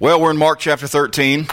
Well, 0.00 0.18
we're 0.18 0.30
in 0.30 0.38
Mark 0.38 0.60
chapter 0.60 0.86
13. 0.86 1.46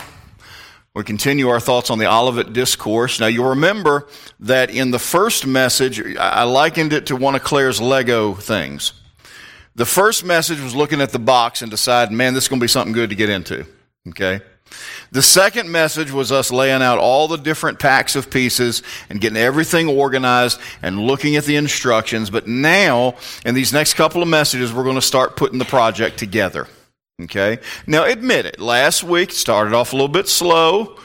We 0.96 1.04
continue 1.04 1.50
our 1.50 1.60
thoughts 1.60 1.90
on 1.90 2.00
the 2.00 2.10
Olivet 2.10 2.54
Discourse. 2.54 3.20
Now, 3.20 3.28
you'll 3.28 3.50
remember 3.50 4.08
that 4.40 4.70
in 4.70 4.92
the 4.92 5.00
first 5.00 5.46
message, 5.46 6.02
I 6.16 6.44
likened 6.44 6.94
it 6.94 7.08
to 7.08 7.18
one 7.18 7.36
of 7.36 7.44
Claire's 7.44 7.82
Lego 7.82 8.36
things. 8.36 8.94
The 9.76 9.86
first 9.86 10.24
message 10.24 10.62
was 10.62 10.74
looking 10.74 11.02
at 11.02 11.10
the 11.10 11.20
box 11.20 11.62
and 11.62 11.70
deciding, 11.70 12.16
man, 12.16 12.34
this 12.34 12.46
is 12.46 12.48
going 12.48 12.62
to 12.62 12.64
be 12.64 12.70
something 12.70 12.94
good 12.94 13.10
to 13.10 13.18
get 13.18 13.30
into. 13.30 13.66
Okay? 14.08 14.40
The 15.12 15.22
second 15.22 15.70
message 15.70 16.14
was 16.14 16.32
us 16.32 16.50
laying 16.50 16.82
out 16.82 17.00
all 17.00 17.28
the 17.28 17.36
different 17.36 17.80
packs 17.80 18.16
of 18.16 18.30
pieces 18.30 18.82
and 19.10 19.20
getting 19.20 19.38
everything 19.38 19.90
organized 19.90 20.58
and 20.82 21.02
looking 21.02 21.36
at 21.36 21.44
the 21.44 21.58
instructions. 21.58 22.30
But 22.30 22.48
now, 22.48 23.16
in 23.46 23.56
these 23.56 23.74
next 23.74 23.96
couple 23.96 24.22
of 24.22 24.30
messages, 24.30 24.72
we're 24.72 24.86
going 24.86 24.96
to 24.96 25.02
start 25.02 25.36
putting 25.36 25.60
the 25.60 25.66
project 25.66 26.18
together. 26.18 26.66
Okay? 27.20 27.58
Now, 27.88 28.04
admit 28.06 28.46
it. 28.46 28.60
Last 28.60 29.04
week 29.04 29.32
started 29.32 29.74
off 29.74 29.92
a 29.92 29.96
little 29.96 30.08
bit 30.08 30.28
slow. 30.28 31.00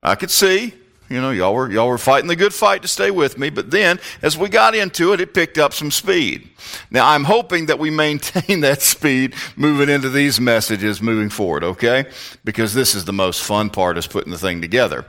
I 0.00 0.14
could 0.14 0.30
see. 0.30 0.74
You 1.08 1.20
know, 1.20 1.32
y'all 1.32 1.52
were, 1.52 1.68
y'all 1.68 1.88
were 1.88 1.98
fighting 1.98 2.28
the 2.28 2.36
good 2.36 2.54
fight 2.54 2.82
to 2.82 2.88
stay 2.88 3.10
with 3.10 3.36
me. 3.36 3.50
But 3.50 3.72
then, 3.72 3.98
as 4.22 4.38
we 4.38 4.48
got 4.48 4.76
into 4.76 5.12
it, 5.12 5.20
it 5.20 5.34
picked 5.34 5.58
up 5.58 5.72
some 5.72 5.90
speed. 5.90 6.48
Now, 6.92 7.08
I'm 7.08 7.24
hoping 7.24 7.66
that 7.66 7.80
we 7.80 7.90
maintain 7.90 8.60
that 8.60 8.80
speed 8.80 9.34
moving 9.56 9.88
into 9.88 10.08
these 10.08 10.40
messages 10.40 11.02
moving 11.02 11.30
forward, 11.30 11.64
okay? 11.64 12.04
Because 12.44 12.72
this 12.72 12.94
is 12.94 13.04
the 13.04 13.12
most 13.12 13.42
fun 13.42 13.70
part 13.70 13.98
is 13.98 14.06
putting 14.06 14.30
the 14.30 14.38
thing 14.38 14.60
together. 14.60 15.04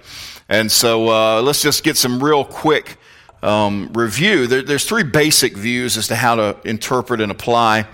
And 0.49 0.71
so, 0.71 1.09
uh, 1.09 1.43
let's 1.43 1.61
just 1.61 1.83
get 1.83 1.97
some 1.97 2.21
real 2.21 2.45
quick 2.45 2.97
um, 3.43 3.91
review. 3.93 4.47
There, 4.47 4.63
there's 4.63 4.85
three 4.85 5.03
basic 5.03 5.55
views 5.55 5.97
as 5.97 6.07
to 6.07 6.15
how 6.15 6.33
to 6.33 6.57
interpret 6.65 7.21
and 7.21 7.31
apply 7.31 7.85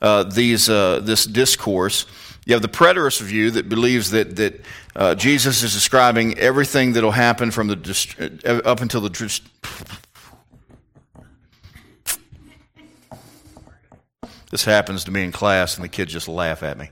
uh, 0.00 0.24
these, 0.24 0.68
uh, 0.68 1.00
this 1.02 1.24
discourse. 1.24 2.06
You 2.46 2.54
have 2.54 2.62
the 2.62 2.68
preterist 2.68 3.20
view 3.20 3.50
that 3.52 3.68
believes 3.68 4.10
that, 4.10 4.36
that 4.36 4.64
uh, 4.96 5.14
Jesus 5.14 5.62
is 5.62 5.72
describing 5.72 6.38
everything 6.38 6.94
that 6.94 7.04
will 7.04 7.10
happen 7.10 7.50
from 7.50 7.68
the 7.68 7.76
dist- 7.76 8.16
uh, 8.20 8.60
up 8.64 8.80
until 8.80 9.00
the. 9.02 9.10
Dist- 9.10 9.42
this 14.50 14.64
happens 14.64 15.04
to 15.04 15.10
me 15.10 15.22
in 15.22 15.32
class, 15.32 15.76
and 15.76 15.84
the 15.84 15.88
kids 15.88 16.12
just 16.12 16.28
laugh 16.28 16.62
at 16.62 16.78
me 16.78 16.90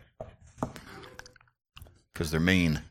because 2.13 2.31
they're 2.31 2.41
mean. 2.41 2.83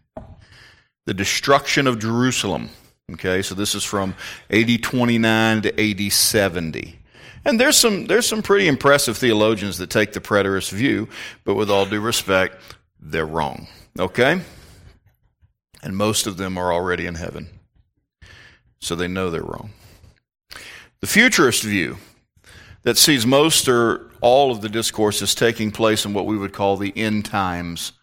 The 1.06 1.14
destruction 1.14 1.86
of 1.88 2.00
Jerusalem. 2.00 2.70
Okay, 3.14 3.42
so 3.42 3.56
this 3.56 3.76
is 3.76 3.86
from 3.86 4.16
AD 4.50 4.84
29 4.84 5.62
to 5.62 6.06
AD 6.08 6.12
70. 6.12 7.00
And 7.46 7.60
there's 7.60 7.78
some, 7.78 8.08
there's 8.08 8.28
some 8.28 8.42
pretty 8.42 8.68
impressive 8.68 9.18
theologians 9.18 9.78
that 9.78 9.90
take 9.90 10.14
the 10.14 10.20
preterist 10.20 10.72
view, 10.72 11.08
but 11.44 11.56
with 11.56 11.70
all 11.70 11.86
due 11.86 12.02
respect, 12.02 12.58
they're 13.00 13.26
wrong. 13.26 13.68
Okay? 13.98 14.42
And 15.82 15.96
most 15.96 16.28
of 16.28 16.38
them 16.38 16.58
are 16.58 16.74
already 16.74 17.06
in 17.06 17.16
heaven. 17.16 17.48
So 18.80 18.96
they 18.96 19.08
know 19.08 19.30
they're 19.30 19.42
wrong. 19.42 19.72
The 21.00 21.08
futurist 21.08 21.64
view 21.64 21.98
that 22.84 22.98
sees 22.98 23.26
most 23.26 23.68
or 23.68 24.12
all 24.22 24.52
of 24.52 24.62
the 24.62 24.70
discourses 24.70 25.36
taking 25.36 25.72
place 25.72 26.06
in 26.06 26.14
what 26.14 26.26
we 26.26 26.38
would 26.38 26.54
call 26.54 26.78
the 26.78 26.94
end 26.96 27.26
times 27.26 27.94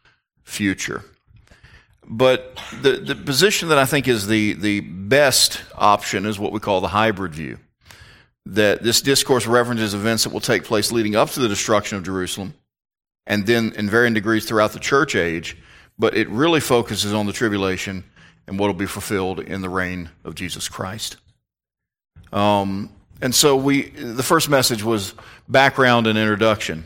future. 0.45 1.05
But 2.07 2.61
the, 2.83 2.93
the 2.93 3.15
position 3.15 3.69
that 3.71 3.79
I 3.79 3.87
think 3.87 4.09
is 4.09 4.27
the, 4.27 4.53
the 4.55 4.81
best 4.81 5.63
option 5.75 6.27
is 6.27 6.39
what 6.39 6.53
we 6.53 6.61
call 6.61 6.81
the 6.81 6.89
hybrid 6.89 7.35
view 7.35 7.59
that 8.47 8.83
this 8.83 9.01
discourse 9.01 9.47
references 9.47 9.95
events 9.95 10.25
that 10.25 10.33
will 10.33 10.41
take 10.41 10.65
place 10.65 10.93
leading 10.93 11.17
up 11.17 11.31
to 11.31 11.41
the 11.41 11.49
destruction 11.49 11.97
of 11.97 12.05
Jerusalem 12.05 12.55
and 13.27 13.47
then 13.47 13.73
in 13.77 13.89
varying 13.89 14.15
degrees 14.15 14.45
throughout 14.45 14.73
the 14.73 14.79
church 14.79 15.17
age, 15.17 15.57
but 15.99 16.17
it 16.17 16.29
really 16.29 16.61
focuses 16.61 17.13
on 17.15 17.27
the 17.27 17.33
tribulation 17.33 18.05
and 18.47 18.59
what 18.59 18.67
will 18.67 18.75
be 18.75 18.87
fulfilled 18.87 19.41
in 19.41 19.63
the 19.63 19.69
reign 19.69 20.11
of 20.25 20.35
Jesus 20.35 20.69
Christ. 20.69 21.17
Um, 22.33 22.91
and 23.23 23.35
so 23.35 23.57
we, 23.57 23.89
the 23.91 24.23
first 24.23 24.51
message 24.51 24.83
was 24.83 25.15
background 25.49 26.07
and 26.07 26.19
introduction. 26.19 26.85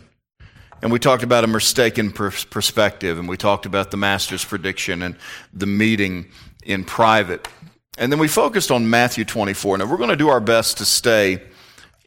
And 0.80 0.92
we 0.92 1.00
talked 1.00 1.24
about 1.24 1.42
a 1.42 1.48
mistaken 1.48 2.12
perspective, 2.12 3.18
and 3.18 3.28
we 3.28 3.36
talked 3.36 3.66
about 3.66 3.90
the 3.90 3.96
master's 3.96 4.44
prediction 4.44 5.02
and 5.02 5.16
the 5.52 5.66
meeting 5.66 6.30
in 6.62 6.84
private. 6.84 7.48
And 7.96 8.12
then 8.12 8.20
we 8.20 8.28
focused 8.28 8.70
on 8.70 8.88
Matthew 8.88 9.24
24. 9.24 9.78
Now, 9.78 9.86
we're 9.86 9.96
going 9.96 10.10
to 10.10 10.16
do 10.16 10.28
our 10.28 10.38
best 10.38 10.78
to 10.78 10.84
stay 10.84 11.42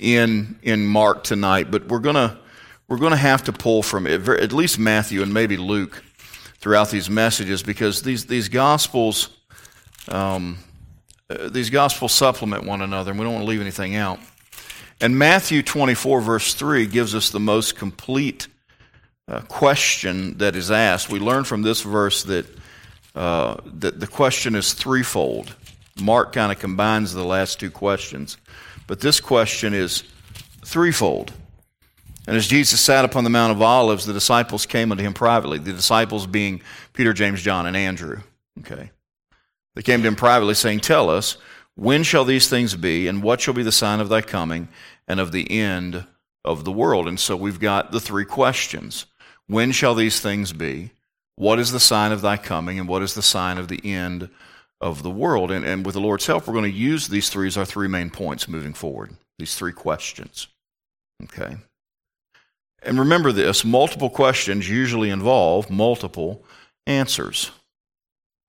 in, 0.02 0.60
in 0.64 0.86
Mark 0.86 1.24
tonight, 1.24 1.70
but 1.70 1.88
we're 1.88 2.00
to, 2.00 2.38
we're 2.88 2.98
to 2.98 3.16
have 3.16 3.44
to 3.44 3.54
pull 3.54 3.84
from 3.84 4.08
it, 4.08 4.28
at 4.28 4.52
least 4.52 4.80
Matthew 4.80 5.22
and 5.22 5.34
maybe 5.34 5.56
Luke 5.56 6.04
throughout 6.58 6.90
these 6.90 7.10
messages 7.10 7.64
because 7.64 8.02
these, 8.02 8.26
these 8.26 8.50
Gospels, 8.50 9.30
um, 10.10 10.58
uh, 11.30 11.50
these 11.50 11.70
Gospels 11.70 12.12
supplement 12.14 12.66
one 12.66 12.82
another, 12.82 13.12
and 13.12 13.20
we 13.20 13.24
don't 13.24 13.34
want 13.34 13.46
to 13.46 13.50
leave 13.50 13.62
anything 13.62 13.96
out. 13.96 14.20
And 15.00 15.18
Matthew 15.18 15.62
24, 15.62 16.22
verse 16.22 16.54
3, 16.56 16.88
gives 16.88 17.16
us 17.16 17.30
the 17.30 17.40
most 17.40 17.76
complete 17.76 18.48
uh, 19.28 19.42
question 19.42 20.38
that 20.40 20.56
is 20.56 20.72
asked. 20.72 21.10
We 21.10 21.20
learn 21.20 21.44
from 21.44 21.62
this 21.62 21.82
verse 21.82 22.24
that, 22.24 22.46
uh, 23.16 23.58
that 23.66 24.00
the 24.00 24.08
question 24.08 24.56
is 24.56 24.74
threefold. 24.74 25.56
Mark 26.02 26.34
kind 26.34 26.52
of 26.52 26.60
combines 26.60 27.14
the 27.14 27.24
last 27.24 27.60
two 27.60 27.70
questions. 27.70 28.38
But 28.92 29.00
this 29.00 29.22
question 29.22 29.74
is 29.74 30.04
threefold. 30.66 31.32
And 32.28 32.36
as 32.36 32.46
Jesus 32.46 32.82
sat 32.82 33.06
upon 33.06 33.24
the 33.24 33.30
Mount 33.30 33.54
of 33.54 33.62
Olives, 33.62 34.06
the 34.06 34.12
disciples 34.12 34.66
came 34.66 34.92
unto 34.92 35.02
him 35.02 35.14
privately. 35.14 35.60
The 35.60 35.72
disciples 35.72 36.28
being 36.28 36.62
Peter, 36.92 37.14
James, 37.14 37.42
John, 37.42 37.66
and 37.66 37.78
Andrew. 37.78 38.20
Okay. 38.60 38.92
They 39.76 39.82
came 39.82 40.02
to 40.02 40.08
him 40.10 40.18
privately, 40.18 40.56
saying, 40.56 40.82
Tell 40.82 41.10
us, 41.10 41.38
when 41.76 42.04
shall 42.04 42.26
these 42.26 42.50
things 42.50 42.76
be, 42.76 43.08
and 43.08 43.24
what 43.24 43.40
shall 43.40 43.54
be 43.54 43.64
the 43.64 43.72
sign 43.72 44.02
of 44.02 44.10
thy 44.10 44.20
coming 44.20 44.68
and 45.08 45.22
of 45.22 45.32
the 45.32 45.50
end 45.50 46.06
of 46.44 46.66
the 46.66 46.72
world? 46.74 47.08
And 47.08 47.18
so 47.18 47.38
we've 47.38 47.62
got 47.62 47.94
the 47.94 48.02
three 48.02 48.26
questions. 48.26 49.06
When 49.48 49.72
shall 49.72 49.96
these 49.96 50.20
things 50.20 50.52
be? 50.52 50.92
What 51.38 51.60
is 51.60 51.72
the 51.72 51.80
sign 51.80 52.12
of 52.12 52.22
thy 52.22 52.36
coming, 52.36 52.78
and 52.78 52.90
what 52.90 53.04
is 53.04 53.14
the 53.14 53.22
sign 53.22 53.58
of 53.58 53.70
the 53.70 53.80
end 53.86 54.30
of 54.82 55.04
the 55.04 55.10
world. 55.10 55.52
And, 55.52 55.64
and 55.64 55.86
with 55.86 55.94
the 55.94 56.02
Lord's 56.02 56.26
help, 56.26 56.48
we're 56.48 56.54
going 56.54 56.72
to 56.72 56.78
use 56.78 57.08
these 57.08 57.30
three 57.30 57.48
as 57.48 57.58
our 57.58 57.66
three 57.66 57.88
main 57.88 58.10
points 58.10 58.48
moving 58.48 58.74
forward, 58.74 59.12
these 59.38 59.56
three 59.56 59.72
questions. 59.72 60.48
Okay? 61.24 61.58
And 62.84 63.00
remember 63.00 63.32
this 63.32 63.64
multiple 63.64 64.10
questions 64.10 64.68
usually 64.68 65.10
involve 65.10 65.70
multiple 65.70 66.44
answers. 66.88 67.52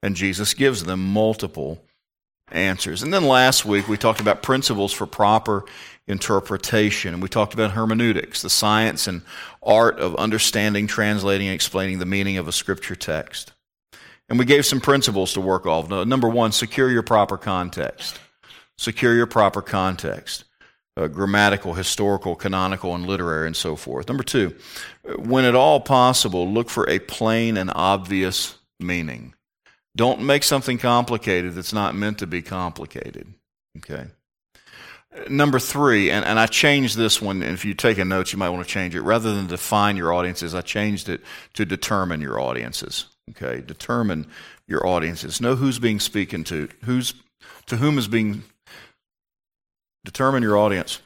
And 0.03 0.17
Jesus 0.17 0.55
gives 0.55 0.85
them 0.85 1.13
multiple 1.13 1.85
answers. 2.51 3.03
And 3.03 3.13
then 3.13 3.25
last 3.25 3.65
week 3.65 3.89
we 3.89 3.97
talked 3.97 4.21
about 4.21 4.43
principles 4.43 4.93
for 4.93 5.07
proper 5.07 5.65
interpretation. 6.09 7.15
And 7.15 7.23
we 7.23 7.29
talked 7.29 7.55
about 7.55 7.73
hermeneutics, 7.73 8.43
the 8.43 8.51
science 8.51 9.07
and 9.07 9.23
art 9.63 9.99
of 9.99 10.17
understanding, 10.17 10.87
translating, 10.87 11.49
and 11.49 11.55
explaining 11.55 11.99
the 11.99 12.07
meaning 12.07 12.39
of 12.39 12.49
a 12.49 12.53
scripture 12.53 12.97
text. 12.97 13.53
And 14.29 14.39
we 14.39 14.45
gave 14.45 14.65
some 14.65 14.81
principles 14.81 15.35
to 15.35 15.41
work 15.41 15.67
off. 15.67 15.91
Number 15.91 16.29
one, 16.29 16.53
secure 16.53 16.91
your 16.91 17.03
proper 17.03 17.37
context. 17.37 18.19
Secure 18.79 19.15
your 19.15 19.27
proper 19.27 19.61
context. 19.61 20.45
Uh, 20.95 21.07
grammatical, 21.09 21.73
historical, 21.73 22.35
canonical, 22.35 22.95
and 22.95 23.07
literary, 23.07 23.47
and 23.47 23.57
so 23.57 23.77
forth. 23.77 24.09
Number 24.09 24.23
two, 24.23 24.55
when 25.19 25.47
at 25.47 25.55
all 25.55 25.81
possible, 25.81 26.47
look 26.47 26.69
for 26.69 26.89
a 26.89 26.99
plain 26.99 27.57
and 27.57 27.71
obvious 27.75 28.57
meaning. 28.79 29.35
Don't 29.97 30.21
make 30.21 30.43
something 30.43 30.77
complicated 30.77 31.55
that's 31.55 31.73
not 31.73 31.95
meant 31.95 32.19
to 32.19 32.27
be 32.27 32.43
complicated. 32.43 33.33
Okay. 33.79 34.07
Number 35.29 35.59
three, 35.59 36.11
and, 36.11 36.25
and 36.25 36.39
I 36.39 36.47
changed 36.47 36.97
this 36.97 37.21
one, 37.21 37.43
and 37.43 37.53
if 37.53 37.65
you 37.65 37.75
take 37.75 37.99
a 37.99 38.05
note, 38.05 38.33
you 38.33 38.39
might 38.39 38.49
want 38.51 38.67
to 38.67 38.71
change 38.71 38.95
it. 38.95 39.03
Rather 39.03 39.35
than 39.35 39.47
define 39.47 39.97
your 39.97 40.13
audiences, 40.13 40.55
I 40.55 40.61
changed 40.63 41.09
it 41.09 41.21
to 41.55 41.65
determine 41.65 42.21
your 42.21 42.41
audiences. 42.41 43.07
Okay, 43.31 43.63
determine 43.65 44.27
your 44.67 44.87
audiences. 44.87 45.41
Know 45.41 45.55
who's 45.55 45.79
being 45.79 46.01
spoken 46.01 46.45
to, 46.45 46.69
who's 46.85 47.15
to 47.67 47.77
whom 47.77 47.99
is 47.99 48.09
being 48.09 48.43
determine 50.05 50.43
your 50.43 50.57
audience. 50.57 51.01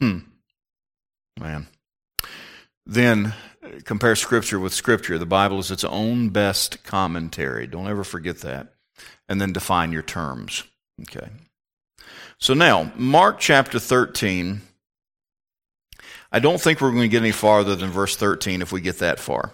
Hmm. 0.00 0.18
Man. 1.38 1.68
Then 2.84 3.34
compare 3.84 4.16
scripture 4.16 4.58
with 4.58 4.74
scripture. 4.74 5.18
The 5.18 5.26
Bible 5.26 5.60
is 5.60 5.70
its 5.70 5.84
own 5.84 6.30
best 6.30 6.82
commentary. 6.82 7.66
Don't 7.66 7.88
ever 7.88 8.04
forget 8.04 8.38
that. 8.38 8.74
And 9.28 9.40
then 9.40 9.52
define 9.52 9.92
your 9.92 10.02
terms. 10.02 10.64
Okay. 11.02 11.28
So 12.38 12.54
now, 12.54 12.92
Mark 12.96 13.38
chapter 13.38 13.78
13 13.78 14.62
I 16.32 16.38
don't 16.38 16.60
think 16.60 16.80
we're 16.80 16.90
going 16.90 17.02
to 17.02 17.08
get 17.08 17.22
any 17.22 17.30
farther 17.30 17.76
than 17.76 17.90
verse 17.90 18.16
13 18.16 18.62
if 18.62 18.72
we 18.72 18.80
get 18.80 19.00
that 19.00 19.20
far. 19.20 19.52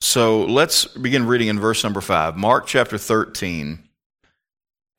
So 0.00 0.44
let's 0.44 0.84
begin 0.86 1.26
reading 1.26 1.48
in 1.48 1.58
verse 1.58 1.82
number 1.82 2.00
5, 2.00 2.36
Mark 2.36 2.66
chapter 2.66 2.96
13. 2.96 3.88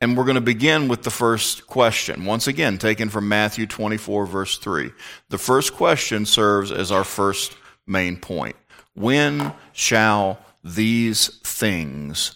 And 0.01 0.17
we're 0.17 0.25
going 0.25 0.35
to 0.35 0.41
begin 0.41 0.89
with 0.89 1.03
the 1.03 1.09
first 1.09 1.65
question, 1.65 2.25
once 2.25 2.47
again 2.47 2.77
taken 2.77 3.07
from 3.07 3.29
Matthew 3.29 3.65
24, 3.65 4.25
verse 4.25 4.57
3. 4.57 4.91
The 5.29 5.37
first 5.37 5.73
question 5.73 6.25
serves 6.25 6.73
as 6.73 6.91
our 6.91 7.05
first 7.05 7.55
main 7.87 8.17
point. 8.17 8.57
When 8.95 9.53
shall 9.71 10.39
these 10.61 11.27
things 11.39 12.35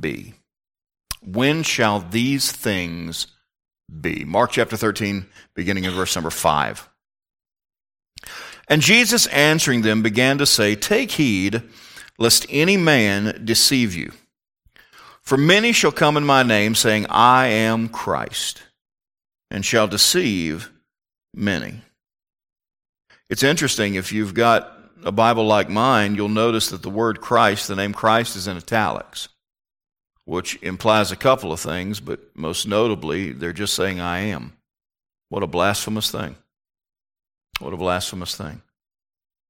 be? 0.00 0.34
When 1.22 1.62
shall 1.62 2.00
these 2.00 2.52
things 2.52 3.28
be? 4.00 4.24
Mark 4.24 4.52
chapter 4.52 4.76
13, 4.76 5.26
beginning 5.54 5.84
in 5.84 5.92
verse 5.92 6.14
number 6.14 6.30
5. 6.30 6.88
And 8.68 8.82
Jesus 8.82 9.26
answering 9.28 9.82
them 9.82 10.02
began 10.02 10.38
to 10.38 10.46
say, 10.46 10.74
Take 10.74 11.12
heed 11.12 11.62
lest 12.18 12.46
any 12.48 12.76
man 12.76 13.42
deceive 13.44 13.94
you. 13.94 14.12
For 15.22 15.36
many 15.36 15.72
shall 15.72 15.92
come 15.92 16.16
in 16.16 16.24
my 16.24 16.42
name, 16.42 16.74
saying, 16.74 17.06
I 17.08 17.46
am 17.46 17.88
Christ, 17.88 18.62
and 19.50 19.64
shall 19.64 19.88
deceive 19.88 20.70
many. 21.34 21.80
It's 23.28 23.42
interesting, 23.42 23.96
if 23.96 24.12
you've 24.12 24.34
got 24.34 24.72
a 25.04 25.12
Bible 25.12 25.44
like 25.44 25.68
mine, 25.68 26.14
you'll 26.14 26.28
notice 26.28 26.70
that 26.70 26.82
the 26.82 26.90
word 26.90 27.20
Christ, 27.20 27.66
the 27.68 27.76
name 27.76 27.92
Christ, 27.92 28.36
is 28.36 28.46
in 28.46 28.56
italics, 28.56 29.28
which 30.24 30.60
implies 30.62 31.10
a 31.10 31.16
couple 31.16 31.52
of 31.52 31.60
things, 31.60 31.98
but 31.98 32.20
most 32.36 32.66
notably, 32.66 33.32
they're 33.32 33.52
just 33.52 33.74
saying, 33.74 34.00
I 34.00 34.20
am. 34.20 34.52
What 35.28 35.42
a 35.42 35.48
blasphemous 35.48 36.10
thing. 36.10 36.36
What 37.60 37.72
a 37.72 37.76
blasphemous 37.76 38.36
thing. 38.36 38.62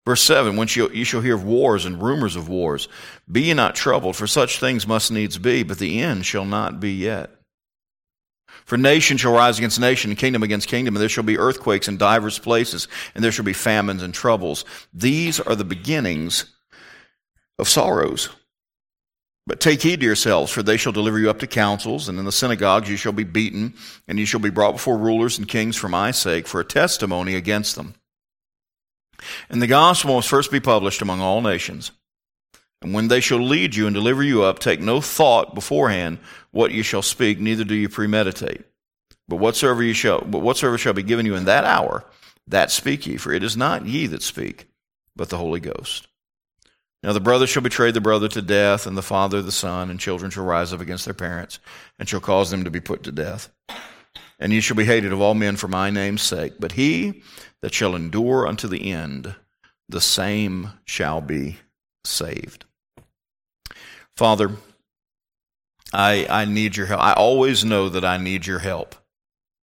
Verse 0.07 0.23
7 0.23 0.57
When 0.57 0.69
you, 0.71 1.05
shall 1.05 1.21
hear 1.21 1.35
of 1.35 1.45
wars 1.45 1.85
and 1.85 2.01
rumors 2.01 2.37
of 2.37 2.49
wars, 2.49 2.89
be 3.31 3.43
ye 3.43 3.55
not 3.55 3.75
troubled, 3.75 4.17
for 4.17 4.27
such 4.27 4.61
things 4.61 4.87
must 4.87 5.11
needs 5.11 5.37
be, 5.39 5.63
but 5.63 5.79
the 5.79 6.01
end 6.01 6.25
shall 6.25 6.45
not 6.45 6.81
be 6.81 6.93
yet. 6.93 7.31
For 8.65 8.77
nation 8.77 9.17
shall 9.17 9.33
rise 9.33 9.59
against 9.59 9.81
nation, 9.81 10.11
and 10.11 10.19
kingdom 10.19 10.43
against 10.43 10.69
kingdom, 10.69 10.95
and 10.95 11.03
there 11.03 11.09
shall 11.09 11.25
be 11.25 11.39
earthquakes 11.39 11.89
in 11.89 11.99
divers 11.99 12.39
places, 12.39 12.89
and 13.15 13.23
there 13.23 13.33
shall 13.33 13.45
be 13.45 13.53
famines 13.53 14.03
and 14.03 14.15
troubles. 14.15 14.65
These 14.95 15.41
are 15.41 15.55
the 15.55 15.65
beginnings 15.65 16.47
of 17.59 17.69
sorrows. 17.69 18.29
But 19.47 19.61
take 19.61 19.83
heed 19.83 20.01
to 20.01 20.07
yourselves, 20.07 20.51
for 20.51 20.63
they 20.63 20.77
shall 20.77 20.93
deliver 20.93 21.19
you 21.19 21.31
up 21.31 21.39
to 21.39 21.47
councils, 21.47 22.09
and 22.09 22.19
in 22.19 22.25
the 22.25 22.33
synagogues 22.33 22.91
you 22.91 22.97
shall 22.97 23.13
be 23.13 23.25
beaten, 23.25 23.75
and 24.09 24.19
you 24.19 24.27
shall 24.27 24.41
be 24.41 24.51
brought 24.51 24.73
before 24.73 24.99
rulers 24.99 25.39
and 25.39 25.47
kings 25.47 25.77
for 25.77 25.89
my 25.89 26.11
sake, 26.11 26.49
for 26.49 26.61
a 26.61 26.65
testimony 26.65 27.37
against 27.37 27.77
them. 27.77 27.95
And 29.49 29.63
the 29.63 29.69
gospel 29.69 30.17
must 30.17 30.29
first 30.29 30.51
be 30.51 30.61
published 30.61 31.01
among 31.01 31.21
all 31.21 31.41
nations. 31.43 31.93
And 32.83 32.93
when 32.93 33.09
they 33.09 33.21
shall 33.21 33.41
lead 33.41 33.75
you 33.75 33.87
and 33.87 33.95
deliver 33.95 34.23
you 34.23 34.43
up, 34.43 34.59
take 34.59 34.81
no 34.81 35.01
thought 35.01 35.55
beforehand 35.55 36.19
what 36.51 36.73
you 36.73 36.83
shall 36.83 37.03
speak, 37.03 37.39
neither 37.39 37.65
do 37.65 37.75
you 37.75 37.89
premeditate. 37.89 38.65
But 39.29 39.37
whatsoever 39.37 39.83
you 39.83 39.95
shall, 39.95 40.21
but 40.21 40.41
whatsoever 40.41 40.77
shall 40.77 40.93
be 40.93 41.03
given 41.03 41.25
you 41.25 41.37
in 41.37 41.47
that 41.47 41.65
hour, 41.65 42.05
that 42.49 42.71
speak 42.71 43.07
ye, 43.07 43.17
for 43.17 43.33
it 43.33 43.43
is 43.43 43.57
not 43.57 43.87
ye 43.87 44.07
that 44.09 44.23
speak, 44.23 44.69
but 45.15 45.31
the 45.31 45.39
Holy 45.39 45.61
Ghost. 45.61 46.09
Now 47.07 47.13
the 47.13 47.21
brother 47.21 47.47
shall 47.47 47.63
betray 47.63 47.93
the 47.93 48.01
brother 48.01 48.27
to 48.27 48.43
death, 48.43 48.85
and 48.85 48.99
the 48.99 49.03
father 49.03 49.41
the 49.41 49.53
son, 49.53 49.91
and 49.91 50.01
children 50.01 50.33
shall 50.33 50.45
rise 50.45 50.73
up 50.73 50.81
against 50.81 51.05
their 51.05 51.15
parents, 51.15 51.61
and 52.01 52.09
shall 52.09 52.19
cause 52.19 52.51
them 52.51 52.65
to 52.65 52.71
be 52.71 52.81
put 52.81 53.05
to 53.05 53.13
death. 53.13 53.49
And 54.41 54.53
ye 54.53 54.61
shall 54.61 54.77
be 54.77 54.85
hated 54.85 55.13
of 55.13 55.21
all 55.21 55.35
men 55.35 55.55
for 55.55 55.69
my 55.69 55.89
name's 55.89 56.23
sake. 56.23 56.55
But 56.59 56.73
he 56.73 57.23
that 57.63 57.73
shall 57.73 57.95
endure 57.95 58.45
unto 58.49 58.67
the 58.67 58.91
end, 58.91 59.37
the 59.89 60.01
same 60.01 60.73
shall 60.85 61.21
be 61.21 61.59
saved. 62.05 62.65
Father, 64.17 64.51
I, 65.93 66.27
I 66.29 66.45
need 66.45 66.77
your 66.77 66.87
help. 66.87 67.01
I 67.01 67.13
always 67.13 67.65
know 67.65 67.89
that 67.89 68.05
I 68.05 68.17
need 68.17 68.47
your 68.49 68.59
help 68.59 68.97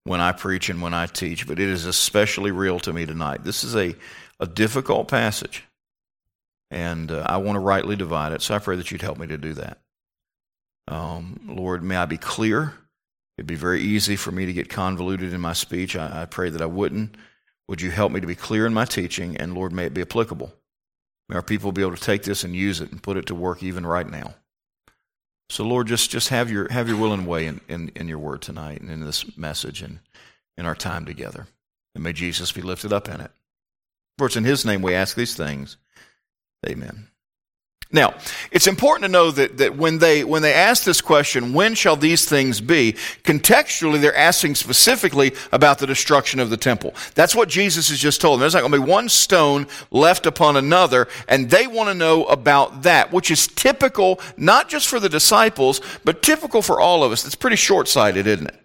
when 0.06 0.22
I 0.22 0.32
preach 0.32 0.70
and 0.70 0.82
when 0.82 0.94
I 0.94 1.08
teach, 1.08 1.46
but 1.46 1.60
it 1.60 1.68
is 1.68 1.84
especially 1.84 2.52
real 2.52 2.80
to 2.80 2.94
me 2.94 3.06
tonight. 3.06 3.44
This 3.44 3.66
is 3.66 3.76
a, 3.76 3.96
a 4.40 4.48
difficult 4.48 5.10
passage, 5.10 5.66
and 6.72 7.12
uh, 7.12 7.26
I 7.28 7.38
want 7.38 7.56
to 7.56 7.60
rightly 7.60 7.96
divide 7.96 8.32
it, 8.32 8.42
so 8.42 8.56
I 8.56 8.60
pray 8.60 8.76
that 8.76 8.92
you'd 8.92 9.02
help 9.02 9.18
me 9.18 9.28
to 9.28 9.38
do 9.38 9.54
that. 9.54 9.80
Um, 10.88 11.40
Lord, 11.46 11.84
may 11.84 11.96
I 11.96 12.06
be 12.06 12.18
clear. 12.18 12.74
It'd 13.38 13.48
be 13.48 13.56
very 13.56 13.82
easy 13.82 14.16
for 14.16 14.32
me 14.32 14.46
to 14.46 14.54
get 14.54 14.70
convoluted 14.70 15.34
in 15.34 15.42
my 15.42 15.54
speech. 15.54 15.96
I, 15.96 16.24
I 16.24 16.26
pray 16.26 16.50
that 16.50 16.62
I 16.62 16.68
wouldn't. 16.68 17.16
Would 17.68 17.82
you 17.82 17.92
help 17.92 18.12
me 18.12 18.20
to 18.20 18.28
be 18.28 18.36
clear 18.36 18.66
in 18.66 18.74
my 18.74 18.86
teaching, 18.86 19.38
and 19.38 19.54
Lord, 19.54 19.72
may 19.72 19.86
it 19.86 19.94
be 19.94 20.02
applicable. 20.02 20.54
May 21.30 21.36
our 21.36 21.42
people 21.42 21.72
be 21.72 21.82
able 21.82 21.96
to 21.96 22.02
take 22.02 22.24
this 22.24 22.44
and 22.44 22.56
use 22.56 22.82
it 22.82 22.92
and 22.92 23.02
put 23.02 23.18
it 23.18 23.28
to 23.28 23.36
work 23.36 23.64
even 23.64 23.86
right 23.86 24.10
now. 24.10 24.36
So, 25.50 25.64
Lord, 25.64 25.88
just, 25.88 26.10
just 26.10 26.30
have 26.30 26.52
your 26.52 26.72
have 26.72 26.88
your 26.88 26.98
will 26.98 27.14
and 27.14 27.28
way 27.28 27.46
in, 27.46 27.62
in, 27.68 27.92
in 27.96 28.08
your 28.08 28.20
word 28.20 28.42
tonight 28.42 28.82
and 28.82 28.90
in 28.90 29.02
this 29.02 29.38
message 29.38 29.82
and 29.82 30.00
in 30.58 30.66
our 30.66 30.76
time 30.76 31.06
together. 31.06 31.48
And 31.96 32.04
may 32.04 32.14
Jesus 32.14 32.52
be 32.52 32.62
lifted 32.62 32.92
up 32.92 33.08
in 33.08 33.22
it. 33.22 33.32
For 34.18 34.28
it's 34.28 34.36
in 34.36 34.44
his 34.44 34.66
name 34.66 34.82
we 34.82 34.96
ask 34.96 35.16
these 35.16 35.36
things. 35.36 35.78
Amen. 36.68 37.08
Now, 37.94 38.16
it's 38.52 38.66
important 38.66 39.06
to 39.06 39.12
know 39.12 39.30
that, 39.30 39.58
that 39.58 39.78
when, 39.78 40.00
they, 40.00 40.24
when 40.24 40.42
they 40.42 40.56
ask 40.56 40.84
this 40.84 41.00
question, 41.00 41.54
when 41.54 41.76
shall 41.76 41.96
these 41.96 42.26
things 42.26 42.60
be? 42.60 42.94
Contextually, 43.24 44.02
they're 44.02 44.18
asking 44.18 44.56
specifically 44.56 45.34
about 45.52 45.78
the 45.78 45.86
destruction 45.86 46.40
of 46.40 46.50
the 46.50 46.58
temple. 46.58 46.96
That's 47.14 47.36
what 47.36 47.50
Jesus 47.50 47.90
has 47.90 48.00
just 48.00 48.20
told 48.20 48.36
them. 48.36 48.42
There's 48.42 48.56
not 48.56 48.62
going 48.62 48.72
to 48.72 48.80
be 48.80 48.92
one 48.92 49.10
stone 49.10 49.68
left 49.92 50.26
upon 50.26 50.58
another, 50.58 51.08
and 51.28 51.52
they 51.52 51.68
want 51.68 51.90
to 51.90 51.94
know 51.94 52.26
about 52.26 52.82
that, 52.82 53.14
which 53.14 53.30
is 53.30 53.46
typical, 53.46 54.20
not 54.38 54.70
just 54.70 54.88
for 54.88 55.00
the 55.00 55.10
disciples, 55.10 55.80
but 56.04 56.24
typical 56.24 56.64
for 56.64 56.82
all 56.82 57.04
of 57.04 57.12
us. 57.12 57.28
It's 57.28 57.36
pretty 57.36 57.58
short 57.58 57.88
sighted, 57.88 58.26
isn't 58.26 58.48
it? 58.48 58.63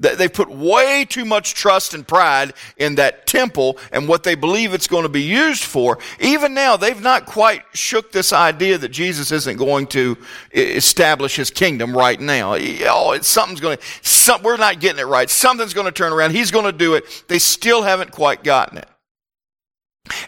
They 0.00 0.28
put 0.28 0.50
way 0.50 1.04
too 1.04 1.26
much 1.26 1.52
trust 1.52 1.92
and 1.92 2.08
pride 2.08 2.54
in 2.78 2.94
that 2.94 3.26
temple 3.26 3.78
and 3.92 4.08
what 4.08 4.22
they 4.22 4.34
believe 4.34 4.72
it's 4.72 4.86
going 4.86 5.02
to 5.02 5.10
be 5.10 5.22
used 5.22 5.62
for. 5.62 5.98
Even 6.18 6.54
now, 6.54 6.78
they've 6.78 7.00
not 7.00 7.26
quite 7.26 7.62
shook 7.74 8.10
this 8.10 8.32
idea 8.32 8.78
that 8.78 8.88
Jesus 8.88 9.30
isn't 9.30 9.58
going 9.58 9.86
to 9.88 10.16
establish 10.52 11.36
his 11.36 11.50
kingdom 11.50 11.94
right 11.94 12.18
now. 12.18 12.56
Oh, 12.56 13.18
something's 13.20 13.60
going 13.60 13.76
to, 13.76 13.82
some, 14.00 14.42
we're 14.42 14.56
not 14.56 14.80
getting 14.80 15.00
it 15.00 15.06
right. 15.06 15.28
Something's 15.28 15.74
going 15.74 15.86
to 15.86 15.92
turn 15.92 16.14
around. 16.14 16.30
He's 16.30 16.50
going 16.50 16.64
to 16.64 16.72
do 16.72 16.94
it. 16.94 17.24
They 17.28 17.38
still 17.38 17.82
haven't 17.82 18.10
quite 18.10 18.42
gotten 18.42 18.78
it. 18.78 18.88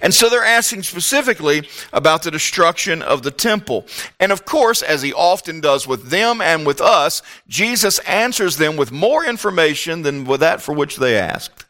And 0.01 0.13
so 0.15 0.29
they're 0.29 0.45
asking 0.45 0.85
specifically 0.85 1.69
about 1.93 2.23
the 2.23 2.31
destruction 2.31 3.03
of 3.03 3.23
the 3.23 3.31
temple. 3.31 3.87
And 4.21 4.33
of 4.33 4.45
course, 4.45 4.83
as 4.83 5.03
he 5.03 5.13
often 5.13 5.61
does 5.61 5.87
with 5.87 6.11
them 6.11 6.41
and 6.41 6.67
with 6.67 6.81
us, 6.81 7.23
Jesus 7.49 7.99
answers 8.01 8.57
them 8.57 8.77
with 8.77 8.93
more 8.93 9.25
information 9.25 10.03
than 10.03 10.25
with 10.25 10.41
that 10.41 10.63
for 10.63 10.73
which 10.73 10.97
they 10.97 11.19
asked. 11.19 11.67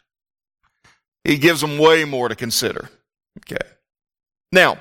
He 1.23 1.37
gives 1.37 1.61
them 1.61 1.77
way 1.77 2.05
more 2.05 2.29
to 2.29 2.35
consider. 2.35 2.89
Okay. 3.39 3.65
Now, 4.51 4.77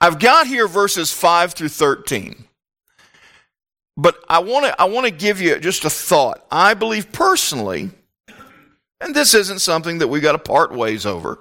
I've 0.00 0.18
got 0.18 0.46
here 0.46 0.68
verses 0.68 1.12
5 1.12 1.54
through 1.54 1.70
13. 1.70 2.44
But 3.96 4.16
I 4.28 4.40
want 4.40 4.66
to 4.66 4.80
I 4.80 4.86
want 4.86 5.06
to 5.06 5.12
give 5.12 5.40
you 5.40 5.58
just 5.60 5.84
a 5.84 5.90
thought. 5.90 6.44
I 6.50 6.74
believe 6.74 7.12
personally, 7.12 7.90
and 9.00 9.14
this 9.14 9.34
isn't 9.34 9.60
something 9.60 9.98
that 9.98 10.08
we 10.08 10.20
got 10.20 10.32
to 10.32 10.38
part 10.38 10.72
ways 10.72 11.06
over. 11.06 11.38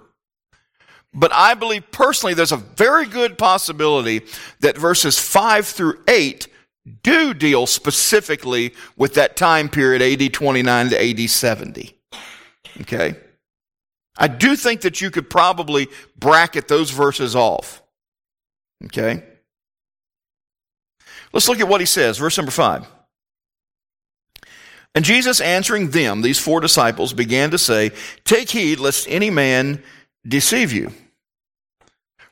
But 1.14 1.32
I 1.34 1.54
believe 1.54 1.92
personally 1.92 2.34
there's 2.34 2.52
a 2.52 2.58
very 2.58 3.06
good 3.06 3.38
possibility 3.38 4.22
that 4.62 4.78
verses 4.78 5.20
5 5.20 5.68
through 5.68 6.04
8 6.08 6.48
do 7.04 7.34
deal 7.34 7.66
specifically 7.68 8.74
with 8.98 9.14
that 9.14 9.38
time 9.38 9.70
period, 9.70 10.02
AD 10.02 10.34
29 10.34 10.90
to 10.90 11.10
AD 11.10 11.30
70. 11.30 11.98
Okay? 12.82 13.16
I 14.18 14.28
do 14.28 14.56
think 14.56 14.82
that 14.82 15.02
you 15.02 15.12
could 15.12 15.30
probably 15.30 15.88
bracket 16.18 16.68
those 16.68 16.92
verses 16.92 17.36
off. 17.36 17.82
Okay? 18.86 19.24
Let's 21.32 21.48
look 21.48 21.60
at 21.60 21.68
what 21.68 21.82
he 21.82 21.88
says. 21.88 22.18
Verse 22.18 22.38
number 22.38 22.52
5. 22.52 22.88
And 24.96 25.04
Jesus 25.04 25.42
answering 25.42 25.90
them, 25.90 26.22
these 26.22 26.38
four 26.38 26.60
disciples, 26.60 27.14
began 27.14 27.50
to 27.52 27.58
say, 27.58 27.92
Take 28.26 28.50
heed 28.52 28.80
lest 28.80 29.08
any 29.10 29.32
man 29.32 29.82
deceive 30.28 30.72
you. 30.72 30.92